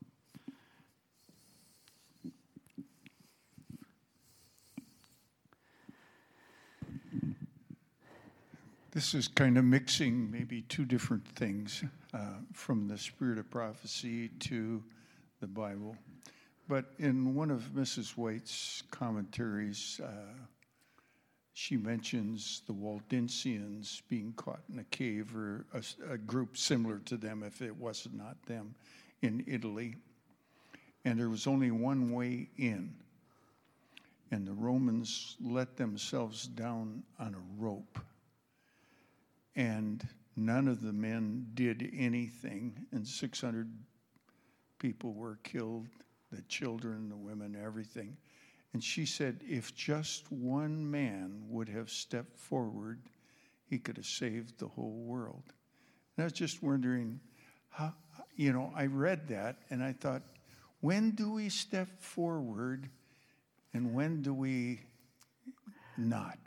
[8.91, 14.29] This is kind of mixing maybe two different things uh, from the spirit of prophecy
[14.41, 14.83] to
[15.41, 15.97] the Bible.
[16.69, 18.11] But in one of Mrs.
[18.11, 20.35] White's commentaries, uh,
[21.55, 25.83] she mentions the Waldensians being caught in a cave or a,
[26.13, 28.75] a, group similar to them, if it was not them,
[29.23, 29.97] in Italy.
[31.05, 32.95] And there was only one way in.
[34.31, 37.99] And the Romans let themselves down on a rope
[39.59, 40.07] and
[40.39, 43.71] none of the men did anything, and 600
[44.79, 45.89] people were killed
[46.31, 48.17] the children, the women, everything.
[48.73, 53.01] And she said, if just one man would have stepped forward,
[53.65, 55.45] he could have saved the whole world.
[56.17, 57.21] And I was just wondering,
[57.71, 57.95] how,
[58.37, 60.23] you know, I read that and I thought,
[60.81, 62.89] when do we step forward
[63.73, 64.81] and when do we
[65.97, 66.39] not?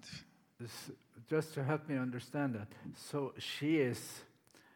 [1.31, 2.67] Just to help me understand that.
[2.93, 4.23] So she is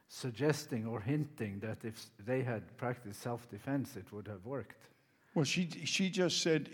[0.07, 4.87] suggesting or hinting that if they had practiced self defense, it would have worked.
[5.33, 6.69] Well, she, she just said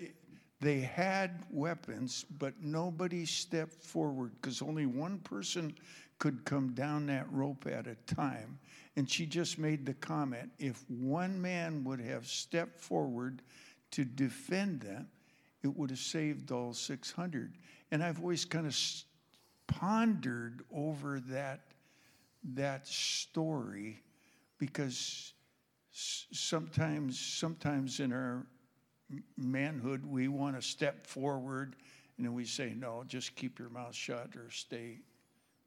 [0.59, 5.73] they had weapons, but nobody stepped forward because only one person
[6.19, 8.59] could come down that rope at a time.
[8.95, 13.41] And she just made the comment if one man would have stepped forward
[13.93, 15.07] to defend them,
[15.63, 17.55] it would have saved all 600.
[17.89, 18.75] And I've always kind of
[19.71, 21.61] pondered over that,
[22.53, 24.01] that story
[24.57, 25.33] because
[25.91, 28.45] sometimes, sometimes in our
[29.37, 31.75] manhood, we want to step forward
[32.17, 34.99] and then we say, no, just keep your mouth shut or stay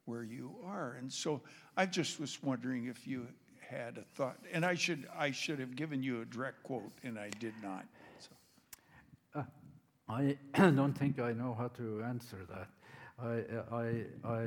[0.04, 0.96] where you are.
[0.98, 1.40] And so
[1.76, 3.26] I just was wondering if you
[3.58, 4.36] had a thought.
[4.52, 7.86] And I should, I should have given you a direct quote, and I did not.
[8.20, 9.40] So.
[9.40, 9.42] Uh,
[10.08, 10.36] I
[10.70, 12.68] don't think I know how to answer that.
[13.22, 13.42] I,
[13.72, 14.46] I, I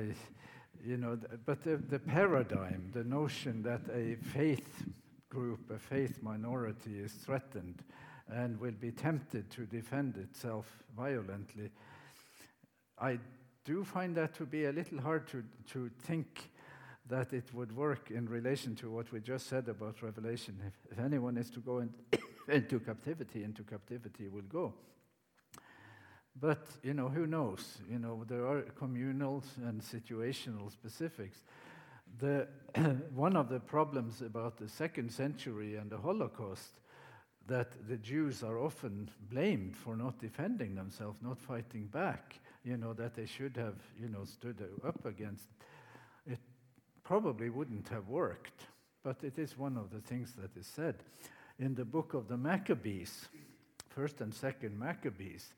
[0.85, 4.84] you know, but the, the paradigm, the notion that a faith
[5.30, 7.84] group, a faith minority is threatened
[8.30, 11.72] and will be tempted to defend itself violently,
[12.99, 13.19] I
[13.65, 16.49] do find that to be a little hard to, to think
[17.10, 20.60] that it would work in relation to what we just said about Revelation.
[20.65, 21.94] If, if anyone is to go in,
[22.49, 24.73] into captivity, into captivity will go.
[26.39, 27.80] But, you know, who knows?
[27.89, 31.41] You know, there are communal and situational specifics.
[32.19, 32.47] The,
[33.15, 36.80] one of the problems about the second century and the Holocaust
[37.47, 42.93] that the Jews are often blamed for not defending themselves, not fighting back, you know,
[42.93, 45.45] that they should have, you know, stood up against.
[46.27, 46.39] It
[47.03, 48.65] probably wouldn't have worked,
[49.01, 50.95] but it is one of the things that is said.
[51.57, 53.30] In the book of the Maccabees,
[53.88, 55.53] first and second Maccabees,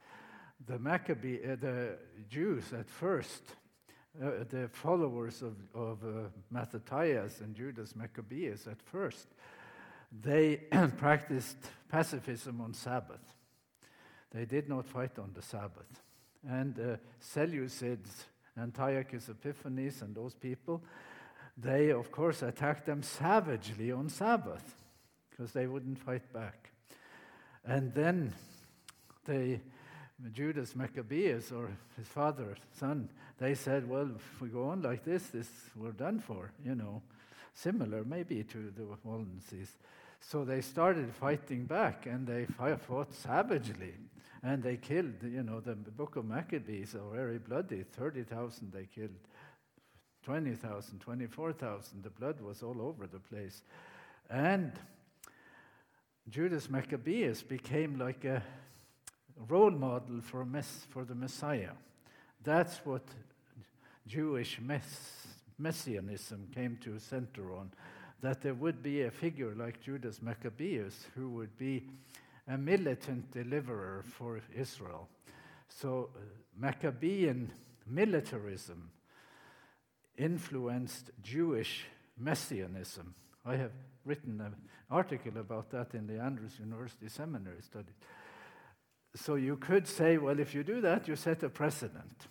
[0.66, 1.98] the Maccabee, uh, the
[2.30, 3.42] Jews at first,
[4.22, 9.28] uh, the followers of, of uh, Mattathias and Judas Maccabeus at first,
[10.12, 10.62] they
[10.98, 11.58] practiced
[11.90, 13.34] pacifism on Sabbath.
[14.32, 16.02] They did not fight on the Sabbath.
[16.48, 18.26] And uh, Seleucids,
[18.58, 20.84] Antiochus Epiphanes, and those people,
[21.58, 24.76] they, of course, attacked them savagely on Sabbath
[25.30, 26.72] because they wouldn't fight back.
[27.66, 28.34] And then
[29.26, 29.62] they,
[30.34, 35.28] Judas Maccabeus, or his father, son, they said, well, if we go on like this,
[35.28, 37.02] this we're done for, you know.
[37.54, 39.70] Similar, maybe, to the Waldenses.
[40.20, 43.94] So they started fighting back, and they fought savagely.
[44.44, 47.84] And they killed, you know, the book of Maccabees are very bloody.
[47.84, 49.10] 30,000 they killed,
[50.24, 52.04] 20,000, 24,000.
[52.04, 53.64] The blood was all over the place.
[54.30, 54.74] And
[56.30, 58.44] Judas Maccabeus became like a
[59.48, 61.72] role model for, mess, for the Messiah.
[62.44, 63.04] That's what
[64.08, 67.72] Jewish mess, messianism came to center on.
[68.22, 71.86] That there would be a figure like Judas Maccabeus who would be
[72.48, 75.08] a militant deliverer for Israel.
[75.70, 76.20] So, uh,
[76.58, 77.52] Maccabean
[77.88, 78.90] militarism
[80.18, 81.86] influenced Jewish
[82.18, 83.14] messianism.
[83.46, 83.72] I have
[84.04, 84.56] written an
[84.90, 87.94] article about that in the Andrews University Seminary study.
[89.24, 92.28] So you could say, well, if you do that, you set a precedent.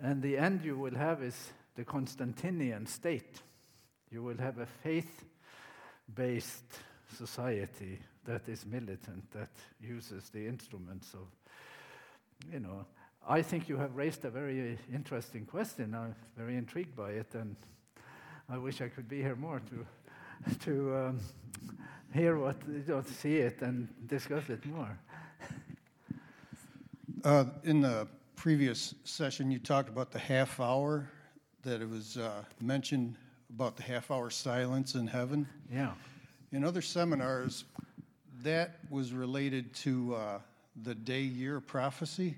[0.00, 3.40] And the end you will have is the Constantinian state.
[4.10, 5.24] You will have a faith
[6.14, 6.64] based
[7.16, 9.50] society that is militant, that
[9.80, 11.26] uses the instruments of,
[12.52, 12.84] you know.
[13.26, 15.94] I think you have raised a very interesting question.
[15.94, 17.56] I'm very intrigued by it, and
[18.48, 21.20] I wish I could be here more to, to um,
[22.12, 24.98] hear what, you know, see it and discuss it more.
[27.24, 31.08] Uh, in the previous session, you talked about the half hour,
[31.62, 33.16] that it was uh, mentioned
[33.50, 35.48] about the half hour silence in heaven.
[35.72, 35.92] Yeah.
[36.52, 37.64] In other seminars,
[38.42, 40.38] that was related to uh,
[40.82, 42.36] the day year prophecy,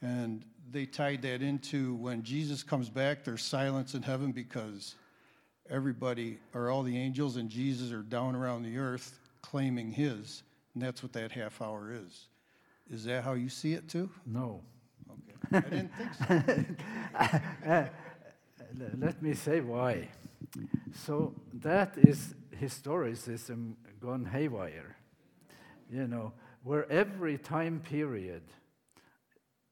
[0.00, 4.94] and they tied that into when Jesus comes back, there's silence in heaven because
[5.68, 10.42] everybody, or all the angels and Jesus, are down around the earth claiming His,
[10.74, 12.28] and that's what that half hour is.
[12.90, 14.10] Is that how you see it too?
[14.24, 14.62] No.
[15.10, 15.56] Okay.
[15.56, 16.64] I didn't think so.
[17.70, 17.84] uh,
[18.98, 20.08] let me say why.
[20.94, 24.96] So that is historicism gone haywire
[25.90, 26.32] you know,
[26.62, 28.42] where every time period,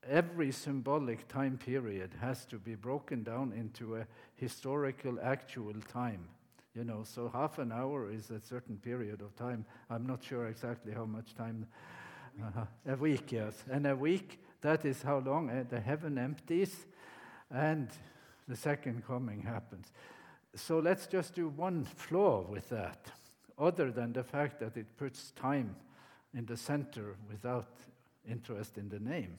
[0.09, 6.29] every symbolic time period has to be broken down into a historical, actual time.
[6.75, 9.65] You know, so half an hour is a certain period of time.
[9.89, 11.67] I'm not sure exactly how much time.
[12.43, 13.65] Uh, a week, yes.
[13.71, 16.87] And a week, that is how long uh, the heaven empties
[17.51, 17.89] and
[18.49, 19.93] the second coming happens.
[20.55, 23.11] So let's just do one flaw with that,
[23.59, 25.77] other than the fact that it puts time
[26.35, 27.69] in the center without
[28.29, 29.39] interest in the name.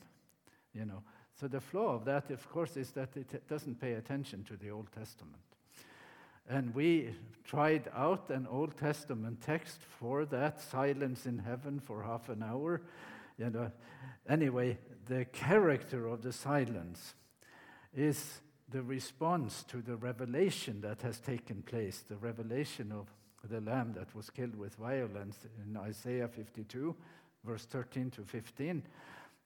[0.73, 1.03] You know.
[1.39, 4.69] So the flaw of that, of course, is that it doesn't pay attention to the
[4.69, 5.54] Old Testament.
[6.49, 12.29] And we tried out an Old Testament text for that silence in heaven for half
[12.29, 12.81] an hour.
[13.37, 13.71] You know,
[14.27, 14.77] anyway,
[15.07, 17.15] the character of the silence
[17.95, 23.07] is the response to the revelation that has taken place, the revelation of
[23.49, 26.95] the lamb that was killed with violence in Isaiah 52,
[27.43, 28.83] verse 13 to 15,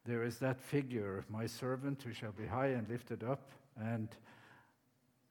[0.06, 4.08] there is that figure, my servant who shall be high and lifted up, and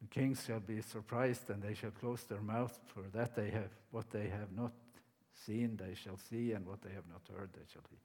[0.06, 4.10] kings shall be surprised, and they shall close their mouth, for that they have what
[4.10, 4.72] they have not
[5.34, 7.98] seen, they shall see, and what they have not heard, they shall hear.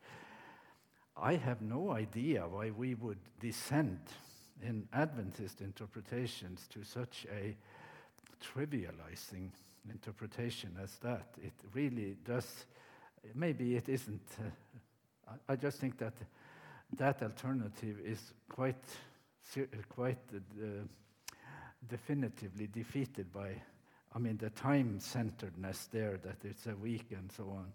[1.16, 4.00] I have no idea why we would descend
[4.62, 7.56] in Adventist interpretations to such a
[8.42, 9.52] trivializing
[9.90, 11.28] interpretation as that.
[11.42, 12.66] It really does,
[13.36, 14.28] maybe it isn't.
[14.40, 16.14] Uh, I just think that
[16.98, 18.84] that alternative is quite,
[19.90, 20.66] quite uh,
[21.90, 23.62] definitively defeated by,
[24.14, 27.72] I mean, the time centeredness there, that it's a week and so on.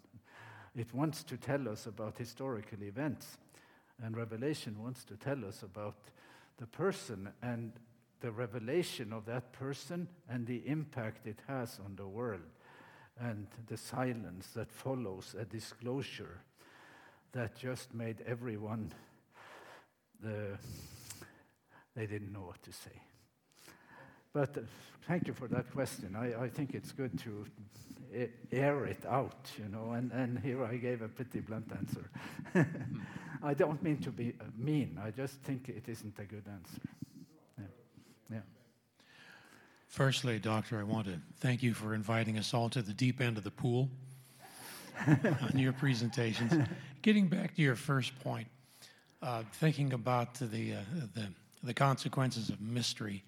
[0.76, 3.38] It wants to tell us about historical events,
[4.02, 5.96] and Revelation wants to tell us about
[6.58, 7.72] the person and
[8.20, 12.40] the revelation of that person and the impact it has on the world,
[13.20, 16.40] and the silence that follows a disclosure
[17.32, 18.92] that just made everyone,
[20.24, 20.56] uh,
[21.94, 23.02] they didn't know what to say.
[24.32, 24.60] But uh,
[25.06, 26.14] thank you for that question.
[26.16, 27.46] I, I think it's good to
[28.52, 32.10] air it out, you know, and, and here I gave a pretty blunt answer.
[33.42, 36.80] I don't mean to be uh, mean, I just think it isn't a good answer.
[37.58, 37.64] Yeah.
[38.30, 38.40] yeah.
[39.88, 43.38] Firstly, Doctor, I want to thank you for inviting us all to the deep end
[43.38, 43.88] of the pool
[45.06, 46.52] on your presentations.
[47.02, 48.48] Getting back to your first point,
[49.22, 50.78] uh, thinking about the, uh,
[51.14, 51.28] the,
[51.62, 53.22] the consequences of mystery,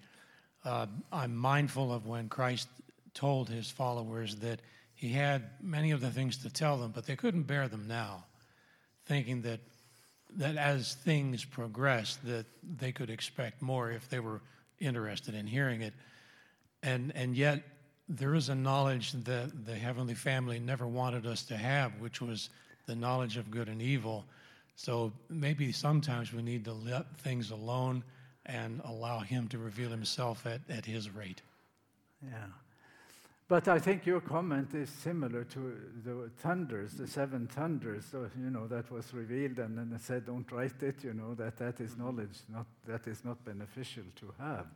[0.63, 2.67] uh, I'm mindful of when Christ
[3.13, 4.61] told his followers that
[4.93, 8.25] he had many of the things to tell them, but they couldn't bear them now,
[9.05, 9.59] thinking that
[10.37, 12.45] that as things progressed, that
[12.77, 14.41] they could expect more if they were
[14.79, 15.93] interested in hearing it.
[16.83, 17.63] And and yet
[18.07, 22.49] there is a knowledge that the heavenly family never wanted us to have, which was
[22.85, 24.25] the knowledge of good and evil.
[24.75, 28.03] So maybe sometimes we need to let things alone
[28.45, 31.41] and allow him to reveal himself at, at his rate.
[32.23, 32.47] Yeah.
[33.47, 38.65] But I think your comment is similar to the thunders, the seven thunders, you know,
[38.67, 42.39] that was revealed and then said, don't write it, you know, that that is knowledge,
[42.47, 44.67] not, that is not beneficial to have.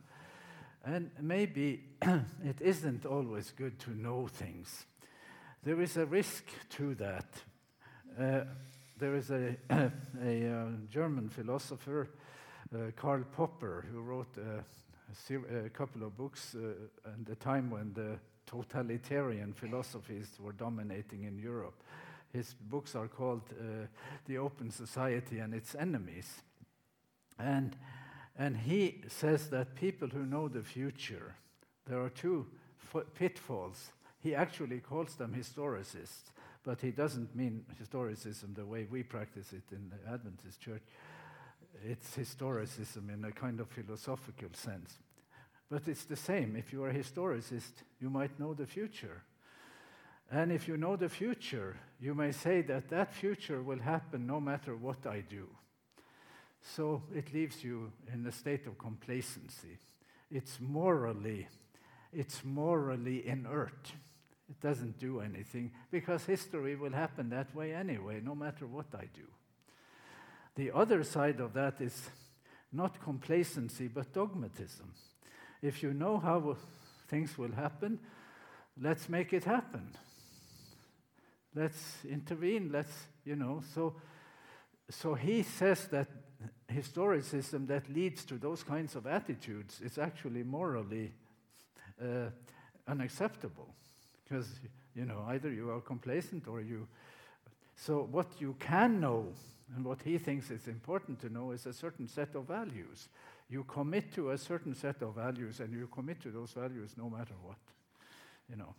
[0.84, 4.84] And maybe it isn't always good to know things.
[5.64, 7.26] There is a risk to that.
[8.20, 8.40] Uh,
[8.98, 9.56] there is a,
[10.22, 12.10] a uh, German philosopher,
[12.74, 14.60] uh, Karl Popper, who wrote eh,
[15.30, 16.56] a, eh, a couple of books
[17.04, 21.82] at the time when the totalitarian philosophies were dominating in Europe.
[22.32, 23.42] His books are called
[24.26, 26.42] The Open Society and Its Enemies.
[27.38, 27.76] And,
[28.36, 31.34] and he says that people who know the future,
[31.86, 32.46] there are two
[33.14, 33.90] pitfalls.
[34.20, 36.30] He actually calls them historicists,
[36.64, 40.82] but he doesn't mean historicism the way we practice it in the Adventist church.
[41.88, 44.98] It's historicism in a kind of philosophical sense.
[45.70, 46.56] But it's the same.
[46.56, 49.22] If you are a historicist, you might know the future.
[50.30, 54.40] And if you know the future, you may say that that future will happen no
[54.40, 55.48] matter what I do.
[56.74, 59.78] So it leaves you in a state of complacency.
[60.30, 61.46] It's morally,
[62.12, 63.92] it's morally inert.
[64.48, 69.04] It doesn't do anything because history will happen that way anyway, no matter what I
[69.14, 69.28] do.
[70.56, 72.10] The other side of that is
[72.72, 74.92] not complacency, but dogmatism
[75.62, 76.56] if you know how
[77.08, 77.98] things will happen,
[78.80, 79.88] let's make it happen.
[81.54, 82.70] Let's intervene.
[82.72, 82.92] Let's,
[83.24, 83.62] you know.
[83.74, 83.94] So,
[84.90, 86.08] so he says that
[86.70, 91.12] historicism that leads to those kinds of attitudes is actually morally
[92.00, 92.28] uh,
[92.86, 93.74] unacceptable
[94.24, 94.46] because,
[94.94, 96.86] you know, either you are complacent or you.
[97.76, 99.32] So, what you can know
[99.74, 103.08] and what he thinks is important to know is a certain set of values.
[103.48, 107.10] You commit to a certain set of values and you commit to those values no
[107.10, 107.56] matter what
[108.48, 108.74] you know.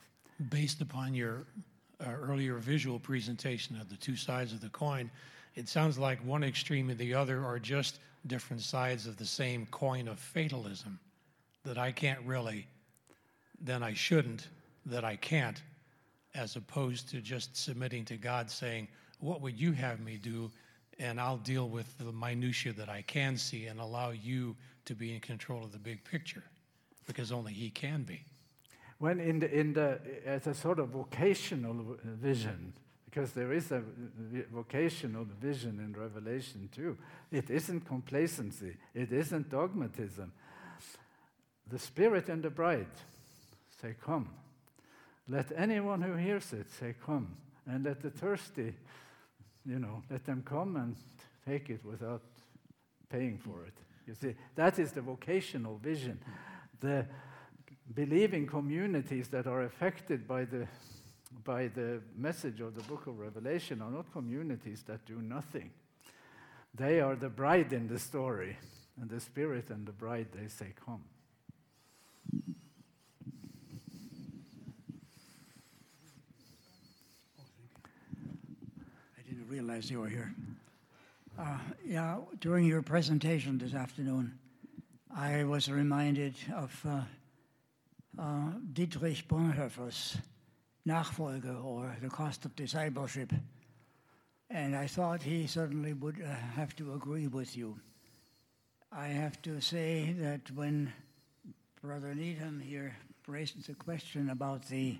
[0.49, 1.45] Based upon your
[1.99, 5.09] uh, earlier visual presentation of the two sides of the coin
[5.55, 9.65] it sounds like one extreme and the other are just different sides of the same
[9.71, 10.99] coin of fatalism.
[11.63, 12.67] That i can't really
[13.59, 14.47] then i shouldn't
[14.85, 15.61] that i can't
[16.35, 18.87] as opposed to just submitting to god saying
[19.19, 20.49] what would you have me do
[20.99, 24.55] and I'll deal with the minutiae that I can see and allow you
[24.85, 26.43] to be in control of the big picture,
[27.05, 28.21] because only He can be.
[28.99, 32.73] When in the, in the as a sort of vocational vision,
[33.05, 33.83] because there is a
[34.51, 36.97] vocational vision in Revelation too.
[37.31, 38.75] It isn't complacency.
[38.93, 40.31] It isn't dogmatism.
[41.69, 42.87] The Spirit and the bride
[43.81, 44.29] say, "Come."
[45.29, 47.35] Let anyone who hears it say, Come.
[47.65, 48.73] And let the thirsty,
[49.67, 50.95] you know, let them come and
[51.45, 52.21] take it without
[53.09, 53.73] paying for it.
[54.05, 56.19] You see, that is the vocational vision.
[56.79, 57.05] The
[57.93, 60.67] believing communities that are affected by the,
[61.43, 65.71] by the message of the book of Revelation are not communities that do nothing.
[66.73, 68.57] They are the bride in the story,
[69.01, 71.03] and the Spirit and the bride, they say, Come.
[79.17, 80.33] I realize you were here.
[81.39, 84.37] Uh, yeah, during your presentation this afternoon,
[85.15, 87.01] I was reminded of uh,
[88.19, 90.17] uh, Dietrich Bonhoeffer's
[90.85, 93.31] Nachfolge or The Cost of Discipleship.
[94.49, 97.79] And I thought he certainly would uh, have to agree with you.
[98.91, 100.91] I have to say that when
[101.81, 102.95] Brother Needham here
[103.27, 104.97] raised the question about the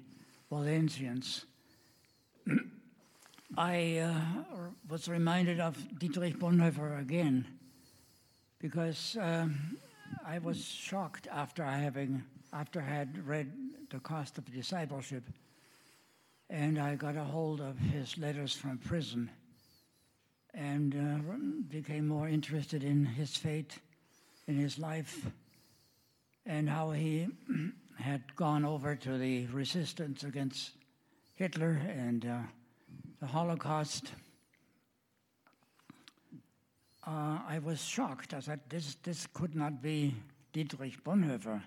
[0.52, 1.45] Waldensians,
[3.56, 7.48] I uh, was reminded of Dietrich Bonhoeffer again,
[8.60, 9.78] because um,
[10.26, 13.52] I was shocked after having after I had read
[13.90, 15.24] The Cost of Discipleship,
[16.49, 19.30] and I got a hold of his letters from prison,
[20.53, 21.34] and uh,
[21.69, 23.80] became more interested in his fate,
[24.48, 25.26] in his life,
[26.45, 27.28] and how he
[27.98, 30.72] had gone over to the resistance against
[31.36, 32.26] Hitler and.
[32.26, 32.40] Uh,
[33.19, 34.11] the Holocaust,
[37.06, 38.34] uh, I was shocked.
[38.34, 40.14] I said, this, this could not be
[40.53, 41.61] Dietrich Bonhoeffer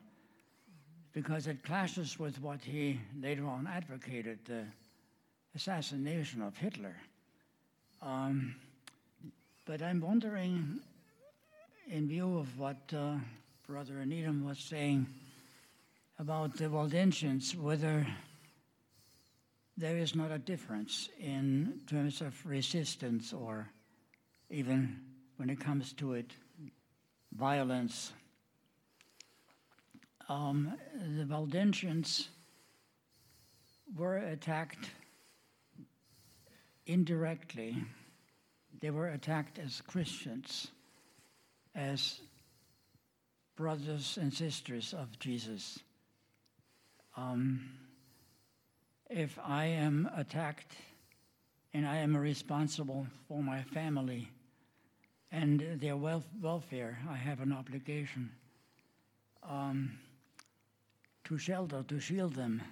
[1.12, 4.64] because it clashes with what he later on advocated the
[5.55, 6.94] assassination of Hitler.
[8.01, 8.55] Um,
[9.66, 10.81] but I'm wondering,
[11.89, 13.16] in view of what uh,
[13.66, 15.06] Brother Needham was saying
[16.18, 18.06] about the Waldensians, whether
[19.81, 23.66] there is not a difference in terms of resistance or
[24.51, 25.01] even
[25.39, 26.32] when it comes to it,
[27.32, 28.12] violence.
[30.28, 30.74] Um,
[31.16, 32.28] the Waldensians
[33.97, 34.90] were attacked
[36.86, 37.74] indirectly.
[38.81, 40.69] They were attacked as Christians,
[41.74, 42.20] as
[43.57, 45.78] brothers and sisters of Jesus.
[47.16, 47.70] Um,
[49.11, 50.77] if I am attacked
[51.74, 54.28] and I am responsible for my family
[55.32, 58.31] and their wealth, welfare, I have an obligation
[59.49, 59.99] um,
[61.24, 62.62] to shelter, to shield them.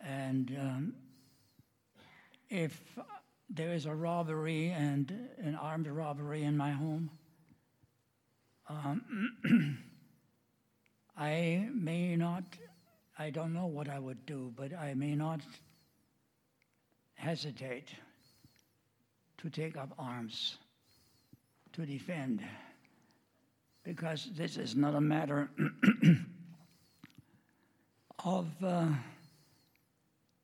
[0.00, 0.94] And um,
[2.48, 2.80] if
[3.50, 7.10] there is a robbery and an armed robbery in my home,
[8.68, 9.78] um,
[11.16, 12.44] I may not
[13.18, 15.40] I don't know what I would do, but I may not
[17.14, 17.88] hesitate
[19.38, 20.56] to take up arms
[21.74, 22.42] to defend
[23.84, 25.48] because this is not a matter
[28.24, 28.86] of uh,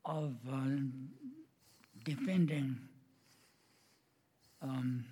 [0.05, 0.59] of uh,
[2.05, 2.77] defending
[4.63, 5.05] um,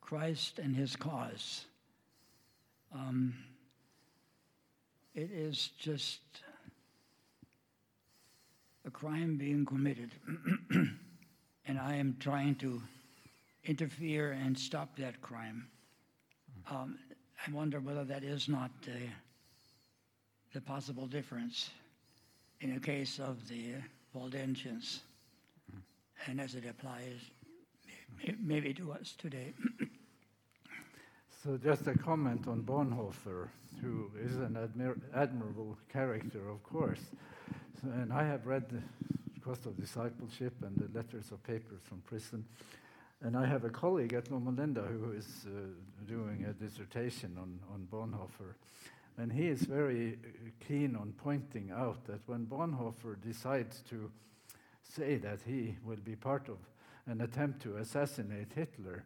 [0.00, 1.66] Christ and His cause.
[2.94, 3.34] Um,
[5.14, 6.20] it is just
[8.84, 10.10] a crime being committed.
[11.66, 12.82] and I am trying to
[13.64, 15.68] interfere and stop that crime.
[16.70, 16.98] Um,
[17.46, 18.92] I wonder whether that is not uh,
[20.52, 21.70] the possible difference
[22.60, 23.74] in the case of the
[24.14, 25.00] Waldensians,
[26.26, 27.18] and as it applies
[28.40, 29.52] maybe to us today.
[31.44, 33.48] So just a comment on Bonhoeffer,
[33.82, 37.02] who is an admir- admirable character, of course.
[37.82, 38.80] So, and I have read the
[39.42, 42.46] Cost of Discipleship and the letters of papers from prison.
[43.20, 45.60] And I have a colleague at Loma Linda who is uh,
[46.08, 48.54] doing a dissertation on, on Bonhoeffer.
[49.18, 54.10] And he is very uh, keen on pointing out that when Bonhoeffer decides to
[54.82, 56.56] say that he will be part of
[57.06, 59.04] an attempt to assassinate Hitler,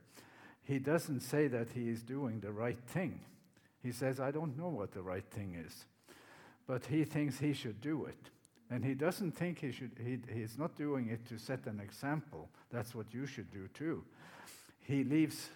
[0.69, 3.21] he doesn't say that he is doing the right thing.
[3.83, 5.87] He says, I don't know what the right thing is.
[6.67, 8.31] But he thinks he should do it.
[8.71, 12.51] And he doesn't think he should, he, he's not doing it to set an example.
[12.71, 14.05] That's what you should do too.
[14.81, 15.49] He leaves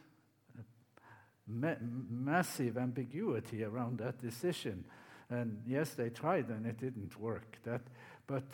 [1.46, 4.86] ma- massive ambiguity around that decision.
[5.28, 7.58] And yes, they tried and it didn't work.
[7.64, 7.82] That,
[8.26, 8.44] but,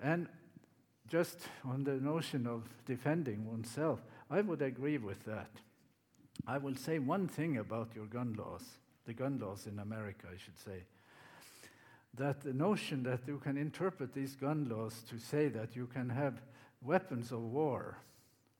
[0.00, 0.28] and
[1.08, 5.50] just on the notion of defending oneself, I would agree with that.
[6.46, 8.62] I will say one thing about your gun laws,
[9.06, 10.84] the gun laws in America, I should say.
[12.18, 16.08] that the notion that you can interpret these gun laws to say that you can
[16.08, 16.40] have
[16.82, 17.98] weapons of war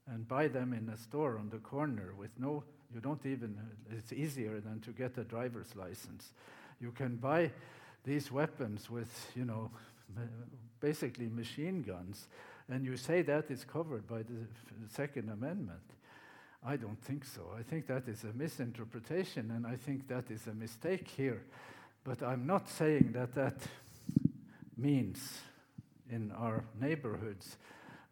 [0.06, 2.62] and buy them in a store on the corner with no,
[2.94, 3.58] you don't even,
[3.90, 6.32] it's easier than to get a driver's license.
[6.80, 7.50] You can buy
[8.04, 9.70] these weapons with, you know,
[10.80, 12.28] basically machine guns,
[12.70, 14.46] and you say that is covered by the
[14.88, 15.80] Second Amendment.
[16.64, 17.42] I don't think so.
[17.56, 21.42] I think that is a misinterpretation, and I think that is a mistake here.
[22.04, 23.56] But I'm not saying that that
[24.76, 25.40] means
[26.10, 27.56] in our neighborhoods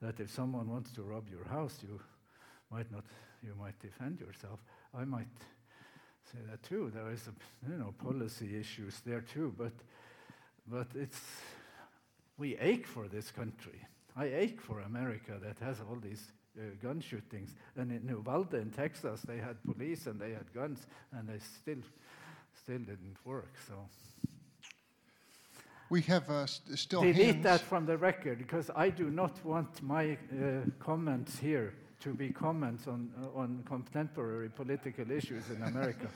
[0.01, 2.01] that if someone wants to rob your house, you
[2.71, 3.05] might not,
[3.43, 4.61] you might defend yourself.
[4.95, 5.27] I might
[6.33, 6.91] say that too.
[6.95, 9.55] There is, a, you know, policy issues there too.
[9.57, 9.73] But,
[10.67, 11.21] but it's,
[12.39, 13.87] we ache for this country.
[14.17, 17.55] I ache for America that has all these uh, gun shootings.
[17.77, 21.83] And in Uvalde in Texas, they had police and they had guns, and they still,
[22.59, 23.55] still didn't work.
[23.69, 23.75] So.
[25.91, 27.45] We have uh, st- still Delete hands.
[27.45, 32.31] that from the record because I do not want my uh, comments here to be
[32.31, 36.09] comments on, on contemporary political issues in America.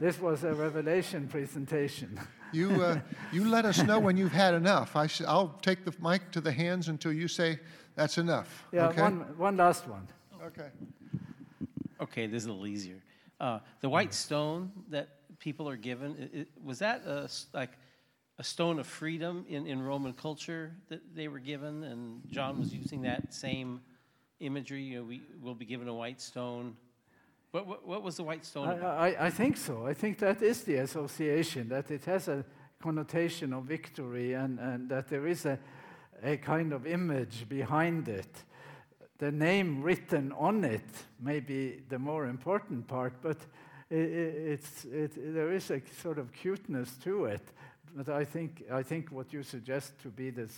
[0.00, 2.18] This was a revelation presentation.
[2.52, 3.00] You, uh,
[3.32, 4.94] you let us know when you've had enough.
[4.94, 7.58] I sh- I'll take the mic to the hands until you say
[7.96, 8.64] that's enough.
[8.70, 9.02] Yeah, okay?
[9.02, 10.06] one, one last one.
[10.40, 10.68] Okay.
[12.00, 13.02] Okay, this is a little easier.
[13.40, 15.08] Uh, the white stone that
[15.40, 17.70] people are given, i i was that a s like
[18.38, 21.84] a stone of freedom in, in Roman culture that they were given?
[21.84, 23.80] And John was using that same
[24.40, 24.82] imagery.
[24.82, 26.76] You know, we will be given a white stone.
[27.54, 28.66] What, what, what was the white stone?
[28.66, 29.10] I?
[29.10, 29.86] I, I think so.
[29.86, 32.44] I think that is the association, that it has a
[32.82, 35.56] connotation of victory and, and that there is a,
[36.24, 38.42] a kind of image behind it.
[39.18, 43.38] The name written on it may be the more important part, but
[43.88, 47.52] i it's, it, there is a sort of cuteness to it.
[47.94, 50.48] But I think, I think what you suggest to be the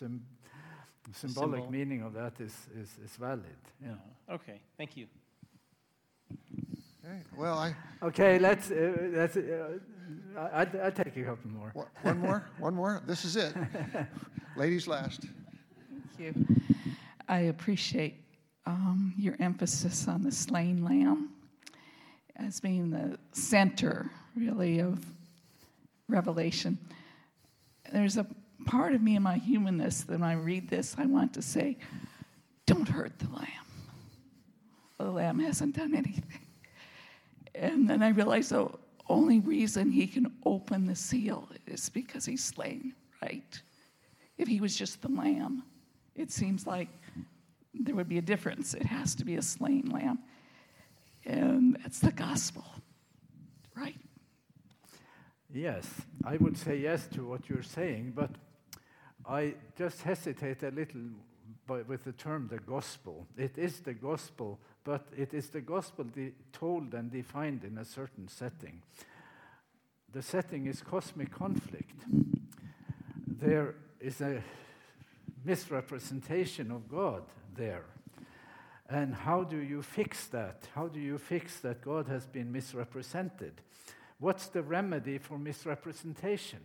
[0.00, 0.26] sym-
[1.12, 1.70] symbolic Symbol.
[1.70, 3.60] meaning of that is, is, is valid.
[3.80, 4.34] Yeah.
[4.34, 5.06] Okay, thank you.
[7.04, 7.22] Okay.
[7.36, 9.78] Well, I, Okay, let's, uh, let's uh,
[10.34, 11.70] I, I'd, I'd take a couple more.
[12.02, 13.02] one more, one more.
[13.06, 13.54] This is it.
[14.56, 15.26] Ladies last.
[16.16, 16.46] Thank you.
[17.28, 18.24] I appreciate
[18.64, 21.30] um, your emphasis on the slain lamb
[22.36, 25.04] as being the center, really, of
[26.08, 26.78] Revelation.
[27.92, 28.26] There's a
[28.64, 31.76] part of me in my humanness that when I read this, I want to say,
[32.64, 33.59] don't hurt the lamb.
[35.04, 36.46] The lamb hasn't done anything.
[37.54, 38.68] And then I realized the
[39.08, 43.60] only reason he can open the seal is because he's slain, right?
[44.38, 45.64] If he was just the lamb,
[46.14, 46.88] it seems like
[47.74, 48.74] there would be a difference.
[48.74, 50.18] It has to be a slain lamb.
[51.24, 52.64] And that's the gospel,
[53.74, 53.96] right?
[55.52, 55.86] Yes,
[56.24, 58.30] I would say yes to what you're saying, but
[59.28, 61.02] I just hesitate a little
[61.66, 63.26] by, with the term the gospel.
[63.36, 66.06] It is the gospel, but it is the gospel
[66.52, 68.82] told and defined in a certain setting.
[70.12, 72.00] The setting is cosmic conflict.
[73.26, 74.42] There is a
[75.44, 77.22] misrepresentation of God
[77.54, 77.84] there.
[78.88, 80.66] And how do you fix that?
[80.74, 83.60] How do you fix that God has been misrepresented?
[84.18, 86.58] What's the remedy for misrepresentation?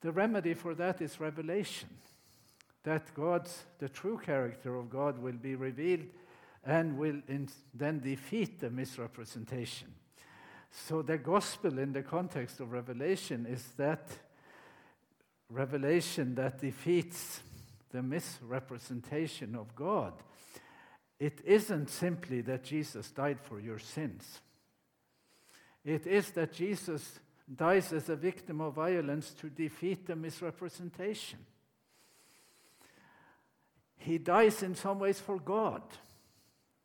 [0.00, 1.88] The remedy for that is revelation.
[2.82, 6.06] That God's, the true character of God, will be revealed
[6.66, 7.20] and will
[7.74, 9.88] then defeat the misrepresentation.
[10.70, 14.08] So, the gospel in the context of revelation is that
[15.48, 17.40] revelation that defeats
[17.90, 20.14] the misrepresentation of God.
[21.20, 24.40] It isn't simply that Jesus died for your sins.
[25.84, 27.20] It is that Jesus
[27.54, 31.38] dies as a victim of violence to defeat the misrepresentation.
[33.98, 35.82] He dies in some ways for God,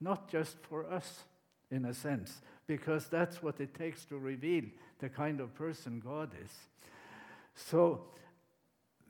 [0.02, 1.24] not just for us,
[1.72, 4.64] in a sense, because that's what it takes to reveal
[5.00, 6.52] the kind of person God is.
[7.56, 8.06] So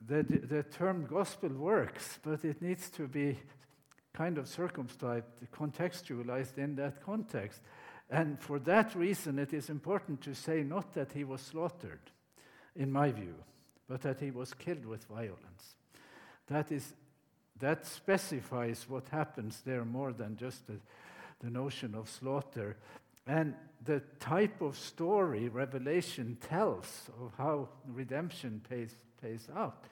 [0.06, 3.38] the, the term gospel works, but it needs to be
[4.12, 7.60] kind of circumscribed, contextualized in that context.
[8.10, 12.10] And for that reason, it is important to say not that he was slaughtered,
[12.74, 13.34] in my view,
[13.88, 15.76] but that he was killed with violence.
[16.48, 16.92] That, is,
[17.60, 20.76] that specifies what happens there more than just the,
[21.40, 22.76] the notion of slaughter.
[23.26, 23.54] And
[23.84, 29.84] the type of story Revelation tells of how redemption pays, pays out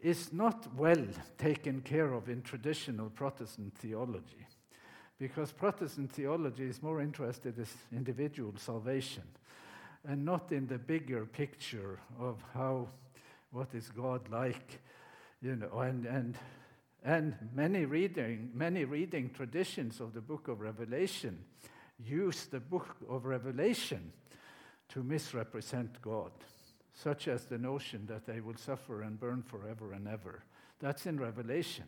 [0.00, 1.04] is not well
[1.38, 4.46] taken care of in traditional Protestant theology
[5.18, 7.66] because Protestant theology is more interested in
[7.96, 9.24] individual salvation.
[10.06, 12.88] and not in the bigger picture of how
[13.50, 14.80] what is God like,
[15.42, 16.36] you know, and and
[17.04, 21.38] and many reading many reading traditions of the book of Revelation
[21.98, 24.12] use the book of Revelation
[24.90, 26.32] to misrepresent God,
[26.94, 30.44] such as the notion that they will suffer and burn forever and ever.
[30.80, 31.84] That's in Revelation.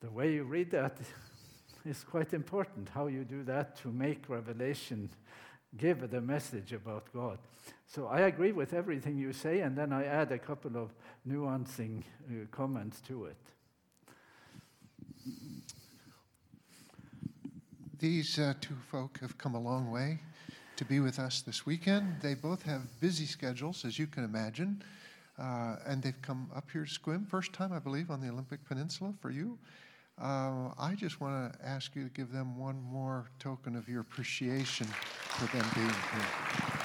[0.00, 0.98] The way you read that
[1.84, 5.10] is quite important, how you do that to make Revelation
[5.76, 7.38] give the message about God.
[7.88, 10.90] So I agree with everything you say, and then I add a couple of
[11.26, 13.36] nuancing uh, comments to it.
[17.98, 20.18] These uh, two folk have come a long way
[20.76, 22.16] to be with us this weekend.
[22.20, 24.82] They both have busy schedules, as you can imagine,
[25.38, 27.26] uh, and they've come up here to Sequim.
[27.26, 29.58] First time, I believe, on the Olympic Peninsula for you.
[30.20, 34.02] Uh, I just want to ask you to give them one more token of your
[34.02, 36.77] appreciation for them being here.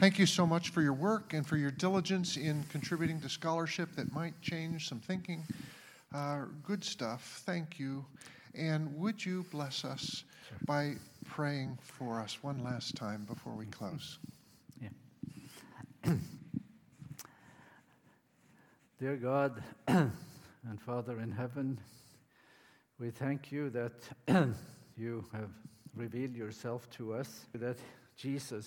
[0.00, 3.94] Thank you so much for your work and for your diligence in contributing to scholarship
[3.96, 5.44] that might change some thinking.
[6.14, 7.42] Uh, good stuff.
[7.44, 8.06] Thank you.
[8.54, 10.24] And would you bless us
[10.64, 10.94] by
[11.26, 14.18] praying for us one last time before we close?
[14.80, 16.14] Yeah.
[18.98, 20.10] Dear God and
[20.78, 21.78] Father in heaven,
[22.98, 23.92] we thank you that
[24.96, 25.50] you have
[25.94, 27.76] revealed yourself to us, that
[28.16, 28.66] Jesus